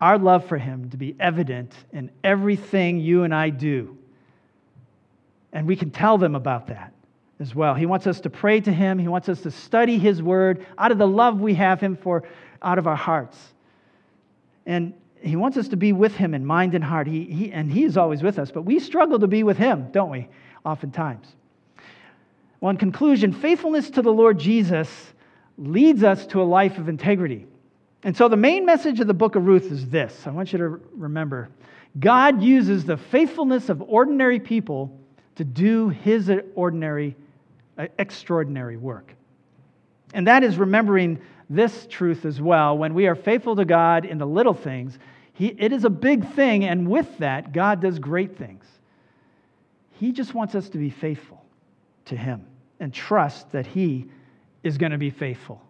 our 0.00 0.18
love 0.18 0.46
for 0.46 0.56
him 0.56 0.90
to 0.90 0.96
be 0.96 1.14
evident 1.18 1.72
in 1.92 2.10
everything 2.22 2.98
you 2.98 3.24
and 3.24 3.34
I 3.34 3.50
do. 3.50 3.96
And 5.52 5.66
we 5.66 5.76
can 5.76 5.90
tell 5.90 6.18
them 6.18 6.34
about 6.34 6.68
that 6.68 6.92
as 7.40 7.54
well. 7.54 7.74
He 7.74 7.86
wants 7.86 8.06
us 8.06 8.20
to 8.20 8.30
pray 8.30 8.60
to 8.60 8.72
him. 8.72 8.98
He 8.98 9.08
wants 9.08 9.28
us 9.28 9.40
to 9.42 9.50
study 9.50 9.98
his 9.98 10.22
word 10.22 10.66
out 10.78 10.92
of 10.92 10.98
the 10.98 11.06
love 11.06 11.40
we 11.40 11.54
have 11.54 11.80
him 11.80 11.96
for 11.96 12.24
out 12.62 12.78
of 12.78 12.86
our 12.86 12.96
hearts. 12.96 13.38
And 14.66 14.94
he 15.20 15.36
wants 15.36 15.56
us 15.56 15.68
to 15.68 15.76
be 15.76 15.92
with 15.92 16.14
him 16.14 16.34
in 16.34 16.44
mind 16.44 16.74
and 16.74 16.84
heart. 16.84 17.06
He, 17.06 17.24
he, 17.24 17.52
and 17.52 17.72
he 17.72 17.84
is 17.84 17.96
always 17.96 18.22
with 18.22 18.38
us, 18.38 18.50
but 18.50 18.62
we 18.62 18.78
struggle 18.78 19.18
to 19.18 19.26
be 19.26 19.42
with 19.42 19.56
him, 19.56 19.88
don't 19.90 20.10
we? 20.10 20.28
Oftentimes. 20.64 21.26
Well, 22.60 22.70
in 22.70 22.76
conclusion, 22.76 23.32
faithfulness 23.32 23.90
to 23.90 24.02
the 24.02 24.12
Lord 24.12 24.38
Jesus 24.38 24.88
leads 25.58 26.02
us 26.02 26.26
to 26.28 26.42
a 26.42 26.44
life 26.44 26.78
of 26.78 26.88
integrity. 26.88 27.46
And 28.02 28.16
so 28.16 28.28
the 28.28 28.36
main 28.36 28.66
message 28.66 29.00
of 29.00 29.06
the 29.06 29.14
book 29.14 29.34
of 29.34 29.46
Ruth 29.46 29.70
is 29.72 29.88
this 29.88 30.26
I 30.26 30.30
want 30.30 30.52
you 30.52 30.58
to 30.58 30.80
remember 30.94 31.50
God 31.98 32.42
uses 32.42 32.84
the 32.84 32.96
faithfulness 32.96 33.68
of 33.68 33.82
ordinary 33.82 34.40
people 34.40 34.98
to 35.36 35.44
do 35.44 35.88
his 35.88 36.30
ordinary 36.54 37.16
extraordinary 37.98 38.76
work. 38.76 39.14
And 40.12 40.26
that 40.26 40.44
is 40.44 40.58
remembering 40.58 41.20
this 41.50 41.86
truth 41.90 42.24
as 42.24 42.40
well. 42.40 42.78
When 42.78 42.94
we 42.94 43.06
are 43.06 43.14
faithful 43.14 43.56
to 43.56 43.64
God 43.64 44.04
in 44.04 44.18
the 44.18 44.26
little 44.26 44.54
things, 44.54 44.98
he, 45.34 45.48
it 45.58 45.72
is 45.72 45.84
a 45.84 45.90
big 45.90 46.32
thing, 46.34 46.64
and 46.64 46.88
with 46.88 47.18
that, 47.18 47.52
God 47.52 47.80
does 47.80 47.98
great 47.98 48.38
things. 48.38 48.64
He 49.98 50.12
just 50.12 50.32
wants 50.32 50.54
us 50.54 50.68
to 50.70 50.78
be 50.78 50.90
faithful 50.90 51.44
to 52.06 52.16
Him 52.16 52.46
and 52.78 52.94
trust 52.94 53.50
that 53.50 53.66
He 53.66 54.08
is 54.62 54.78
going 54.78 54.92
to 54.92 54.98
be 54.98 55.10
faithful 55.10 55.60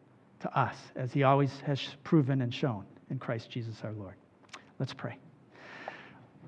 to 0.41 0.59
us, 0.59 0.77
as 0.97 1.13
He 1.13 1.23
always 1.23 1.61
has 1.61 1.81
proven 2.05 2.43
and 2.43 2.53
shown 2.53 2.85
in 3.11 3.19
Christ 3.19 3.51
Jesus 3.51 3.77
our 3.83 3.93
Lord. 3.93 4.15
Let's 4.79 4.93
pray. 4.93 5.17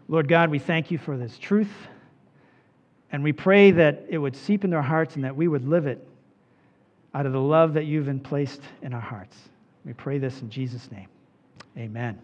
Lord 0.08 0.28
God, 0.28 0.50
we 0.50 0.58
thank 0.58 0.90
you 0.90 0.98
for 0.98 1.16
this 1.16 1.38
truth. 1.38 1.72
And 3.12 3.22
we 3.22 3.32
pray 3.32 3.70
that 3.70 4.04
it 4.08 4.18
would 4.18 4.36
seep 4.36 4.64
into 4.64 4.76
our 4.76 4.82
hearts 4.82 5.14
and 5.14 5.24
that 5.24 5.36
we 5.36 5.48
would 5.48 5.66
live 5.66 5.86
it 5.86 6.06
out 7.14 7.24
of 7.24 7.32
the 7.32 7.40
love 7.40 7.74
that 7.74 7.84
you've 7.86 8.08
placed 8.22 8.60
in 8.82 8.92
our 8.92 9.00
hearts. 9.00 9.36
We 9.84 9.92
pray 9.92 10.18
this 10.18 10.42
in 10.42 10.50
Jesus' 10.50 10.90
name. 10.90 11.08
Amen. 11.78 12.18